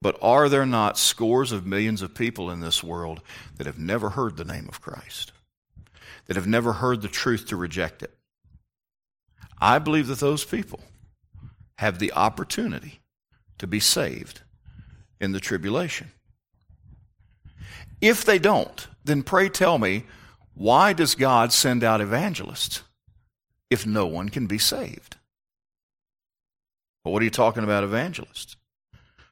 But 0.02 0.18
are 0.22 0.48
there 0.48 0.66
not 0.66 0.98
scores 0.98 1.52
of 1.52 1.66
millions 1.66 2.02
of 2.02 2.16
people 2.16 2.50
in 2.50 2.62
this 2.62 2.82
world 2.82 3.20
that 3.58 3.68
have 3.68 3.78
never 3.78 4.12
heard 4.12 4.38
the 4.38 4.46
name 4.46 4.70
of 4.70 4.80
Christ? 4.80 5.34
That 6.26 6.36
have 6.36 6.48
never 6.48 6.74
heard 6.74 7.02
the 7.02 7.08
truth 7.08 7.48
to 7.48 7.56
reject 7.56 8.04
it. 8.04 8.14
I 9.62 9.80
believe 9.80 10.08
that 10.08 10.20
those 10.20 10.46
people 10.46 10.80
have 11.78 12.00
the 12.00 12.14
opportunity 12.14 13.00
to 13.58 13.68
be 13.68 13.80
saved 13.80 14.42
in 15.20 15.32
the 15.32 15.40
tribulation. 15.40 16.12
If 18.02 18.24
they 18.24 18.40
don't, 18.40 18.88
then 19.04 19.24
pray 19.24 19.50
tell 19.50 19.78
me, 19.78 20.06
why 20.54 20.94
does 20.94 21.16
God 21.16 21.54
send 21.54 21.84
out 21.84 22.02
evangelists 22.02 22.84
if 23.70 23.86
no 23.86 24.06
one 24.08 24.30
can 24.30 24.48
be 24.48 24.58
saved? 24.58 25.18
Well, 27.04 27.14
what 27.14 27.22
are 27.22 27.26
you 27.26 27.32
talking 27.32 27.64
about, 27.64 27.84
evangelists? 27.84 28.56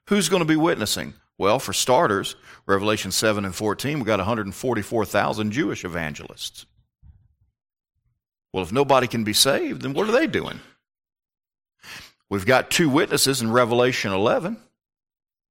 Who's 0.09 0.29
going 0.29 0.41
to 0.41 0.45
be 0.45 0.55
witnessing? 0.55 1.15
Well, 1.37 1.59
for 1.59 1.73
starters, 1.73 2.35
Revelation 2.65 3.11
7 3.11 3.45
and 3.45 3.53
14, 3.53 3.97
we've 3.97 4.05
got 4.05 4.19
144,000 4.19 5.51
Jewish 5.51 5.83
evangelists. 5.83 6.65
Well, 8.53 8.63
if 8.63 8.71
nobody 8.71 9.07
can 9.07 9.23
be 9.23 9.33
saved, 9.33 9.81
then 9.81 9.93
what 9.93 10.07
are 10.07 10.11
they 10.11 10.27
doing? 10.27 10.59
We've 12.29 12.45
got 12.45 12.69
two 12.69 12.89
witnesses 12.89 13.41
in 13.41 13.51
Revelation 13.51 14.11
11 14.11 14.57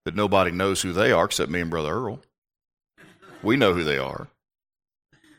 that 0.04 0.14
nobody 0.14 0.50
knows 0.50 0.82
who 0.82 0.92
they 0.92 1.10
are 1.12 1.24
except 1.24 1.50
me 1.50 1.60
and 1.60 1.70
Brother 1.70 1.92
Earl. 1.92 2.20
We 3.42 3.56
know 3.56 3.74
who 3.74 3.84
they 3.84 3.98
are. 3.98 4.28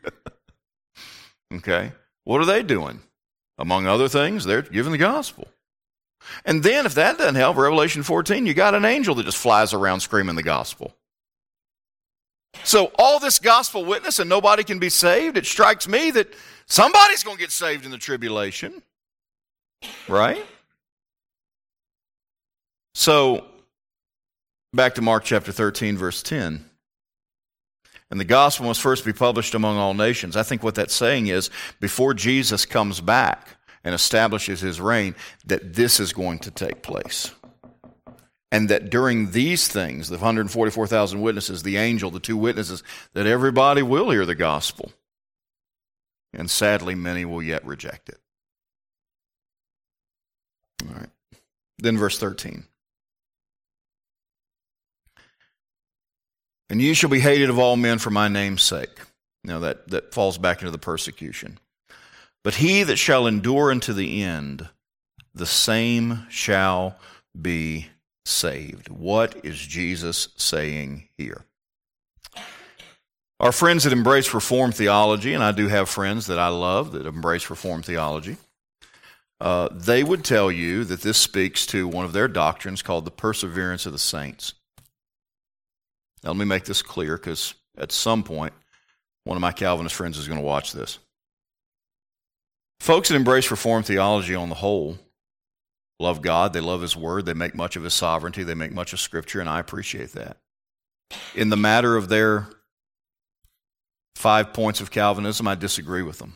okay? 1.54 1.92
What 2.24 2.42
are 2.42 2.46
they 2.46 2.64
doing? 2.64 3.02
Among 3.58 3.88
other 3.88 4.08
things, 4.08 4.46
they're 4.46 4.62
giving 4.62 4.92
the 4.92 4.98
gospel. 4.98 5.48
And 6.46 6.64
then, 6.64 6.86
if 6.86 6.96
that 6.96 7.18
doesn't 7.18 7.36
help, 7.36 7.58
Revelation 7.58 8.04
14, 8.04 8.46
you 8.46 8.54
got 8.54 8.76
an 8.76 8.86
angel 8.86 9.16
that 9.16 9.26
just 9.26 9.38
flies 9.38 9.74
around 9.74 10.02
screaming 10.02 10.36
the 10.36 10.44
gospel. 10.44 10.94
So, 12.64 12.92
all 12.96 13.20
this 13.20 13.40
gospel 13.40 13.86
witness 13.86 14.20
and 14.20 14.30
nobody 14.30 14.64
can 14.64 14.80
be 14.80 14.90
saved, 14.90 15.38
it 15.38 15.46
strikes 15.46 15.88
me 15.88 16.12
that 16.12 16.34
Somebody's 16.68 17.24
going 17.24 17.38
to 17.38 17.42
get 17.42 17.52
saved 17.52 17.86
in 17.86 17.92
the 17.92 17.98
tribulation, 17.98 18.82
right? 20.08 20.46
So, 22.94 23.46
back 24.74 24.96
to 24.96 25.02
Mark 25.02 25.24
chapter 25.24 25.52
13, 25.52 25.98
verse 25.98 26.22
10. 26.22 26.66
And 28.10 28.20
the 28.20 28.26
gospel 28.26 28.66
must 28.66 28.82
first 28.82 29.06
be 29.06 29.14
published 29.14 29.54
among 29.54 29.78
all 29.78 29.94
nations. 29.94 30.36
I 30.36 30.44
think 30.44 30.62
what 30.62 30.76
that's 30.76 30.94
saying 30.94 31.28
is 31.28 31.50
before 31.80 32.14
Jesus 32.14 32.66
comes 32.66 33.02
back 33.02 33.48
and 33.84 33.96
establishes 33.96 34.60
his 34.60 34.82
reign, 34.82 35.16
that 35.46 35.74
this 35.74 36.00
is 36.00 36.12
going 36.12 36.40
to 36.40 36.52
take 36.52 36.82
place. 36.82 37.32
And 38.52 38.70
that 38.70 38.90
during 38.90 39.32
these 39.32 39.68
things, 39.68 40.10
the 40.10 40.16
144,000 40.16 41.22
witnesses, 41.22 41.64
the 41.64 41.78
angel, 41.78 42.12
the 42.12 42.20
two 42.20 42.38
witnesses, 42.38 42.82
that 43.14 43.28
everybody 43.28 43.82
will 43.82 44.10
hear 44.10 44.26
the 44.26 44.36
gospel 44.36 44.92
and 46.38 46.50
sadly, 46.50 46.96
many 46.96 47.26
will 47.26 47.42
yet 47.42 47.66
reject 47.66 48.10
it. 48.10 48.20
All 50.88 50.96
right. 50.96 51.10
Then, 51.80 51.98
verse 51.98 52.18
13. 52.20 52.64
And 56.70 56.82
you 56.82 56.94
shall 56.94 57.10
be 57.10 57.20
hated 57.20 57.50
of 57.50 57.58
all 57.58 57.76
men 57.76 57.98
for 57.98 58.12
my 58.12 58.28
name's 58.28 58.62
sake. 58.62 59.00
Now, 59.44 59.60
that, 59.60 59.88
that 59.90 60.14
falls 60.14 60.38
back 60.38 60.62
into 60.62 60.72
the 60.72 60.78
persecution. 60.78 61.58
But 62.44 62.56
he 62.56 62.84
that 62.84 62.98
shall 62.98 63.26
endure 63.26 63.72
unto 63.72 63.94
the 63.94 64.22
end, 64.22 64.70
the 65.34 65.46
same 65.46 66.28
shall 66.30 66.98
be 67.40 67.88
saved. 68.26 68.90
What 68.90 69.44
is 69.44 69.58
Jesus 69.58 70.30
saying 70.38 71.08
here? 71.18 71.47
Our 73.40 73.52
friends 73.52 73.84
that 73.84 73.94
embrace 73.94 74.34
Reformed 74.34 74.76
theology, 74.76 75.34
and 75.34 75.44
I 75.44 75.52
do 75.52 75.68
have 75.68 75.90
friends 75.90 76.26
that 76.26 76.40
I 76.40 76.48
love 76.48 76.92
that 76.94 77.06
embrace 77.06 77.50
Reformed 77.50 77.86
theology, 77.86 78.38
uh, 79.40 79.70
they 79.72 80.04
would 80.04 80.24
tell 80.24 80.52
you 80.52 80.84
that 80.86 81.02
this 81.02 81.20
speaks 81.20 81.68
to 81.68 81.88
one 81.88 82.06
of 82.06 82.14
their 82.14 82.28
doctrines 82.28 82.82
called 82.82 83.06
the 83.06 83.12
perseverance 83.12 83.86
of 83.86 83.92
the 83.92 84.00
saints. 84.00 84.54
Now, 86.24 86.32
let 86.32 86.38
me 86.38 86.46
make 86.46 86.66
this 86.66 86.82
clear 86.82 87.16
because 87.16 87.54
at 87.78 87.92
some 87.92 88.24
point, 88.24 88.54
one 89.24 89.38
of 89.38 89.42
my 89.42 89.52
Calvinist 89.52 89.94
friends 89.94 90.18
is 90.18 90.28
going 90.28 90.40
to 90.40 90.46
watch 90.46 90.74
this. 90.74 90.98
Folks 92.80 93.10
that 93.10 93.16
embrace 93.16 93.52
Reformed 93.52 93.86
theology 93.86 94.34
on 94.34 94.50
the 94.50 94.56
whole 94.56 94.98
love 96.00 96.24
God, 96.24 96.54
they 96.54 96.60
love 96.60 96.82
His 96.82 96.96
Word, 96.96 97.28
they 97.28 97.36
make 97.36 97.54
much 97.54 97.76
of 97.76 97.84
His 97.84 97.94
sovereignty, 97.94 98.42
they 98.42 98.56
make 98.56 98.72
much 98.72 98.94
of 98.94 99.00
Scripture, 99.00 99.40
and 99.40 99.50
I 99.50 99.60
appreciate 99.60 100.14
that. 100.14 100.38
In 101.36 101.50
the 101.50 101.58
matter 101.58 101.96
of 101.96 102.10
their 102.10 102.48
five 104.18 104.54
points 104.54 104.82
of 104.82 104.92
Calvinism, 104.92 105.48
I 105.48 105.56
disagree 105.56 106.02
with 106.02 106.20
them. 106.20 106.34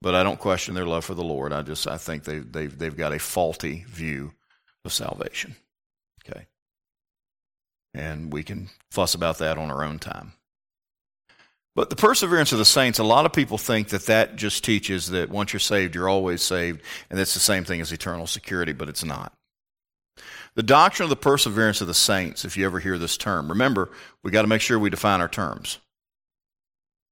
But 0.00 0.14
I 0.14 0.22
don't 0.22 0.38
question 0.38 0.74
their 0.74 0.86
love 0.86 1.04
for 1.04 1.14
the 1.14 1.24
Lord. 1.24 1.52
I 1.52 1.62
just 1.62 1.86
I 1.86 1.96
think 1.96 2.24
they, 2.24 2.38
they've, 2.38 2.76
they've 2.76 2.96
got 2.96 3.12
a 3.12 3.18
faulty 3.18 3.84
view 3.88 4.32
of 4.84 4.92
salvation. 4.92 5.56
Okay. 6.26 6.46
And 7.94 8.32
we 8.32 8.42
can 8.42 8.68
fuss 8.90 9.14
about 9.14 9.38
that 9.38 9.56
on 9.56 9.70
our 9.70 9.84
own 9.84 9.98
time. 9.98 10.32
But 11.76 11.90
the 11.90 11.96
perseverance 11.96 12.52
of 12.52 12.58
the 12.58 12.64
saints, 12.64 12.98
a 12.98 13.04
lot 13.04 13.26
of 13.26 13.32
people 13.32 13.58
think 13.58 13.88
that 13.88 14.06
that 14.06 14.36
just 14.36 14.64
teaches 14.64 15.10
that 15.10 15.30
once 15.30 15.52
you're 15.52 15.60
saved, 15.60 15.94
you're 15.94 16.08
always 16.08 16.42
saved, 16.42 16.82
and 17.10 17.18
that's 17.18 17.34
the 17.34 17.40
same 17.40 17.64
thing 17.64 17.80
as 17.80 17.92
eternal 17.92 18.26
security, 18.26 18.72
but 18.72 18.88
it's 18.88 19.04
not. 19.04 19.32
The 20.54 20.62
doctrine 20.62 21.04
of 21.04 21.10
the 21.10 21.16
perseverance 21.16 21.80
of 21.80 21.88
the 21.88 21.94
saints, 21.94 22.44
if 22.44 22.56
you 22.56 22.64
ever 22.64 22.78
hear 22.78 22.96
this 22.96 23.16
term, 23.16 23.48
remember, 23.48 23.90
we 24.22 24.30
got 24.30 24.42
to 24.42 24.48
make 24.48 24.60
sure 24.60 24.78
we 24.78 24.90
define 24.90 25.20
our 25.20 25.28
terms. 25.28 25.78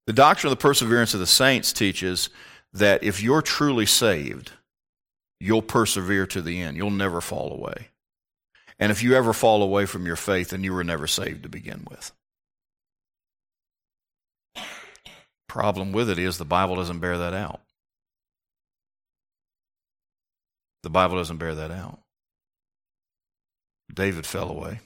The 0.07 0.13
doctrine 0.13 0.53
of 0.53 0.59
the 0.59 0.63
perseverance 0.63 1.15
of 1.15 1.21
the 1.21 1.27
saints 1.27 1.73
teaches 1.73 2.29
that 2.73 3.05
if 3.05 3.23
you're 3.23 3.43
truly 3.43 3.87
saved, 3.87 4.53
you'll 5.39 5.63
persevere 5.63 6.27
to 6.27 6.43
the 6.43 6.61
end. 6.61 6.77
You'll 6.77 6.91
never 6.91 7.21
fall 7.21 7.53
away. 7.53 7.89
And 8.79 8.91
if 8.91 9.03
you 9.03 9.15
ever 9.15 9.33
fall 9.33 9.63
away 9.63 9.87
from 9.87 10.07
your 10.07 10.17
faith, 10.17 10.51
then 10.51 10.65
you 10.65 10.73
were 10.73 10.83
never 10.83 11.07
saved 11.07 11.45
to 11.45 11.49
begin 11.49 11.87
with. 11.89 12.13
Problem 15.49 15.93
with 15.93 16.09
it 16.09 16.19
is 16.19 16.39
the 16.39 16.45
Bible 16.45 16.77
doesn't 16.77 16.99
bear 16.99 17.19
that 17.19 17.35
out. 17.35 17.61
The 20.83 20.91
Bible 20.91 21.17
doesn't 21.17 21.37
bear 21.37 21.55
that 21.55 21.71
out. 21.71 22.01
David 23.93 24.27
fell 24.27 24.49
away 24.49 24.81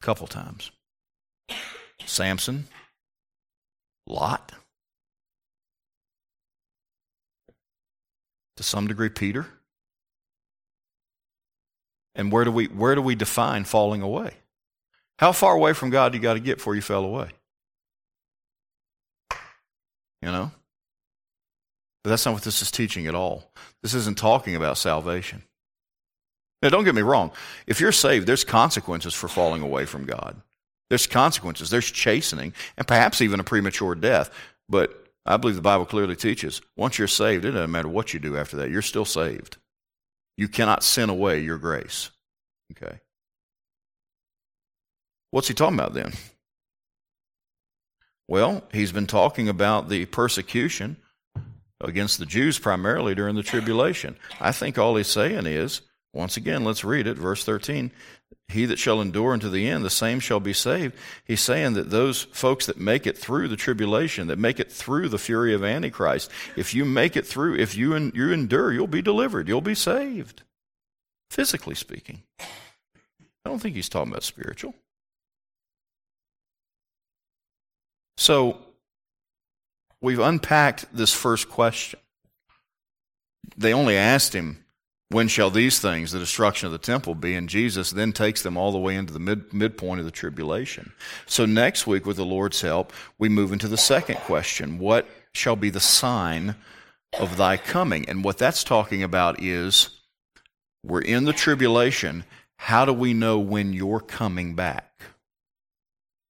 a 0.00 0.04
couple 0.04 0.26
times. 0.26 0.70
Samson, 2.06 2.66
Lot, 4.10 4.52
to 8.56 8.62
some 8.62 8.86
degree 8.86 9.08
Peter. 9.08 9.46
And 12.14 12.32
where 12.32 12.44
do 12.44 12.50
we 12.50 12.66
where 12.66 12.94
do 12.94 13.02
we 13.02 13.14
define 13.14 13.64
falling 13.64 14.02
away? 14.02 14.34
How 15.18 15.32
far 15.32 15.54
away 15.54 15.72
from 15.72 15.90
God 15.90 16.12
do 16.12 16.18
you 16.18 16.22
got 16.22 16.34
to 16.34 16.40
get 16.40 16.58
before 16.58 16.74
you 16.74 16.82
fell 16.82 17.04
away? 17.04 17.28
You 20.22 20.30
know? 20.32 20.50
But 22.02 22.10
that's 22.10 22.24
not 22.24 22.34
what 22.34 22.42
this 22.42 22.62
is 22.62 22.70
teaching 22.70 23.06
at 23.06 23.14
all. 23.14 23.52
This 23.82 23.94
isn't 23.94 24.18
talking 24.18 24.56
about 24.56 24.78
salvation. 24.78 25.42
Now, 26.62 26.68
don't 26.68 26.84
get 26.84 26.94
me 26.94 27.02
wrong. 27.02 27.32
If 27.66 27.80
you're 27.80 27.92
saved, 27.92 28.26
there's 28.26 28.44
consequences 28.44 29.14
for 29.14 29.28
falling 29.28 29.62
away 29.62 29.86
from 29.86 30.04
God. 30.04 30.40
There's 30.90 31.06
consequences. 31.06 31.70
There's 31.70 31.90
chastening, 31.90 32.52
and 32.76 32.86
perhaps 32.86 33.22
even 33.22 33.40
a 33.40 33.44
premature 33.44 33.94
death. 33.94 34.30
But 34.68 35.06
I 35.24 35.36
believe 35.36 35.56
the 35.56 35.62
Bible 35.62 35.86
clearly 35.86 36.16
teaches 36.16 36.60
once 36.76 36.98
you're 36.98 37.08
saved, 37.08 37.44
it 37.44 37.52
doesn't 37.52 37.70
matter 37.70 37.88
what 37.88 38.12
you 38.12 38.20
do 38.20 38.36
after 38.36 38.56
that, 38.58 38.70
you're 38.70 38.82
still 38.82 39.04
saved. 39.04 39.56
You 40.36 40.48
cannot 40.48 40.82
sin 40.82 41.08
away 41.08 41.40
your 41.40 41.58
grace. 41.58 42.10
Okay. 42.72 42.98
What's 45.30 45.48
he 45.48 45.54
talking 45.54 45.78
about 45.78 45.94
then? 45.94 46.12
Well, 48.26 48.64
he's 48.72 48.92
been 48.92 49.06
talking 49.06 49.48
about 49.48 49.88
the 49.88 50.06
persecution 50.06 50.96
against 51.80 52.18
the 52.18 52.26
Jews 52.26 52.58
primarily 52.58 53.14
during 53.14 53.36
the 53.36 53.42
tribulation. 53.42 54.16
I 54.40 54.52
think 54.52 54.78
all 54.78 54.96
he's 54.96 55.08
saying 55.08 55.46
is, 55.46 55.82
once 56.12 56.36
again, 56.36 56.64
let's 56.64 56.84
read 56.84 57.06
it, 57.06 57.16
verse 57.16 57.44
13. 57.44 57.92
He 58.50 58.66
that 58.66 58.78
shall 58.78 59.00
endure 59.00 59.32
unto 59.32 59.48
the 59.48 59.68
end, 59.68 59.84
the 59.84 59.90
same 59.90 60.20
shall 60.20 60.40
be 60.40 60.52
saved. 60.52 60.94
He's 61.24 61.40
saying 61.40 61.74
that 61.74 61.90
those 61.90 62.22
folks 62.32 62.66
that 62.66 62.78
make 62.78 63.06
it 63.06 63.16
through 63.16 63.48
the 63.48 63.56
tribulation, 63.56 64.26
that 64.28 64.38
make 64.38 64.60
it 64.60 64.70
through 64.70 65.08
the 65.08 65.18
fury 65.18 65.54
of 65.54 65.64
Antichrist, 65.64 66.30
if 66.56 66.74
you 66.74 66.84
make 66.84 67.16
it 67.16 67.26
through, 67.26 67.56
if 67.56 67.76
you, 67.76 67.94
you 68.14 68.32
endure, 68.32 68.72
you'll 68.72 68.86
be 68.86 69.02
delivered. 69.02 69.48
You'll 69.48 69.60
be 69.60 69.74
saved. 69.74 70.42
Physically 71.30 71.74
speaking. 71.74 72.22
I 72.40 73.48
don't 73.48 73.60
think 73.60 73.76
he's 73.76 73.88
talking 73.88 74.12
about 74.12 74.24
spiritual. 74.24 74.74
So 78.16 78.58
we've 80.02 80.18
unpacked 80.18 80.86
this 80.92 81.12
first 81.12 81.48
question. 81.48 82.00
They 83.56 83.72
only 83.72 83.96
asked 83.96 84.34
him, 84.34 84.64
When 85.10 85.28
shall 85.28 85.50
these 85.50 85.80
things, 85.80 86.12
the 86.12 86.18
destruction 86.18 86.66
of 86.66 86.72
the 86.72 86.78
temple, 86.78 87.14
be? 87.14 87.34
And 87.34 87.48
Jesus 87.48 87.90
then 87.90 88.12
takes 88.12 88.42
them 88.42 88.56
all 88.56 88.72
the 88.72 88.78
way 88.78 88.94
into 88.94 89.12
the 89.12 89.18
mid, 89.18 89.52
midpoint 89.52 89.98
of 89.98 90.06
the 90.06 90.12
tribulation. 90.12 90.92
So 91.26 91.46
next 91.46 91.86
week, 91.86 92.06
with 92.06 92.16
the 92.16 92.24
Lord's 92.24 92.60
help, 92.60 92.92
we 93.18 93.28
move 93.28 93.52
into 93.52 93.68
the 93.68 93.76
second 93.76 94.16
question 94.18 94.78
What 94.78 95.08
shall 95.34 95.56
be 95.56 95.70
the 95.70 95.80
sign 95.80 96.54
of 97.18 97.36
thy 97.36 97.56
coming? 97.56 98.08
And 98.08 98.22
what 98.24 98.38
that's 98.38 98.62
talking 98.62 99.02
about 99.02 99.42
is 99.42 99.90
we're 100.84 101.02
in 101.02 101.24
the 101.24 101.32
tribulation. 101.32 102.24
How 102.56 102.84
do 102.84 102.92
we 102.92 103.14
know 103.14 103.38
when 103.38 103.72
you're 103.72 104.00
coming 104.00 104.54
back? 104.54 104.90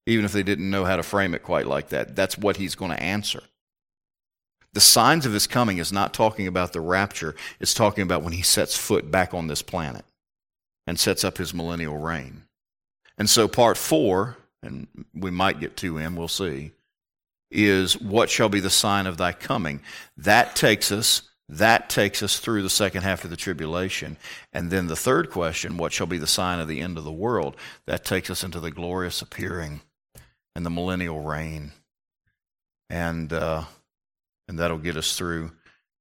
even 0.05 0.25
if 0.25 0.31
they 0.31 0.43
didn't 0.43 0.69
know 0.69 0.85
how 0.85 0.95
to 0.95 1.03
frame 1.03 1.33
it 1.33 1.43
quite 1.43 1.67
like 1.67 1.89
that. 1.89 2.15
That's 2.15 2.37
what 2.37 2.57
he's 2.57 2.75
going 2.75 2.91
to 2.91 3.01
answer. 3.01 3.43
The 4.73 4.79
signs 4.79 5.25
of 5.25 5.33
his 5.33 5.47
coming 5.47 5.79
is 5.79 5.91
not 5.91 6.13
talking 6.13 6.47
about 6.47 6.73
the 6.73 6.81
rapture, 6.81 7.35
it's 7.59 7.73
talking 7.73 8.03
about 8.03 8.23
when 8.23 8.33
he 8.33 8.41
sets 8.41 8.77
foot 8.77 9.11
back 9.11 9.33
on 9.33 9.47
this 9.47 9.61
planet 9.61 10.05
and 10.87 10.99
sets 10.99 11.23
up 11.23 11.37
his 11.37 11.53
millennial 11.53 11.97
reign. 11.97 12.43
And 13.17 13.29
so, 13.29 13.47
part 13.47 13.77
four, 13.77 14.37
and 14.63 14.87
we 15.13 15.31
might 15.31 15.59
get 15.59 15.77
to 15.77 15.97
him, 15.97 16.15
we'll 16.15 16.27
see, 16.27 16.71
is 17.51 17.99
what 17.99 18.29
shall 18.29 18.49
be 18.49 18.61
the 18.61 18.69
sign 18.69 19.07
of 19.07 19.17
thy 19.17 19.33
coming? 19.33 19.81
That 20.17 20.55
takes 20.55 20.91
us. 20.91 21.23
That 21.49 21.89
takes 21.89 22.23
us 22.23 22.39
through 22.39 22.61
the 22.61 22.69
second 22.69 23.01
half 23.01 23.25
of 23.25 23.29
the 23.29 23.35
tribulation. 23.35 24.15
And 24.53 24.71
then 24.71 24.87
the 24.87 24.95
third 24.95 25.29
question, 25.29 25.75
what 25.75 25.91
shall 25.91 26.07
be 26.07 26.17
the 26.17 26.25
sign 26.25 26.61
of 26.61 26.69
the 26.69 26.79
end 26.79 26.97
of 26.97 27.03
the 27.03 27.11
world? 27.11 27.57
That 27.87 28.05
takes 28.05 28.29
us 28.29 28.41
into 28.41 28.61
the 28.61 28.71
glorious 28.71 29.21
appearing 29.21 29.81
and 30.55 30.65
the 30.65 30.69
millennial 30.69 31.21
reign. 31.21 31.73
And, 32.89 33.33
uh, 33.33 33.65
and 34.51 34.59
that'll 34.59 34.77
get 34.77 34.97
us 34.97 35.15
through 35.17 35.49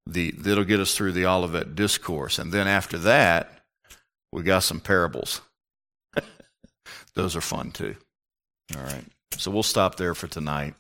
the, 0.07 0.33
that'll 0.33 0.65
get 0.65 0.81
us 0.81 0.97
through 0.97 1.13
the 1.13 1.25
Olivet 1.25 1.77
discourse. 1.77 2.41
And 2.41 2.51
then 2.51 2.67
after 2.67 2.99
that, 2.99 3.63
we 4.33 4.43
got 4.43 4.65
some 4.65 4.81
parables. 4.81 5.41
Those 7.15 7.37
are 7.37 7.41
fun 7.41 7.71
too. 7.71 7.95
All 8.77 8.83
right. 8.83 9.05
So 9.37 9.53
we'll 9.53 9.63
stop 9.63 9.95
there 9.95 10.17
for 10.17 10.27
tonight. 10.27 10.75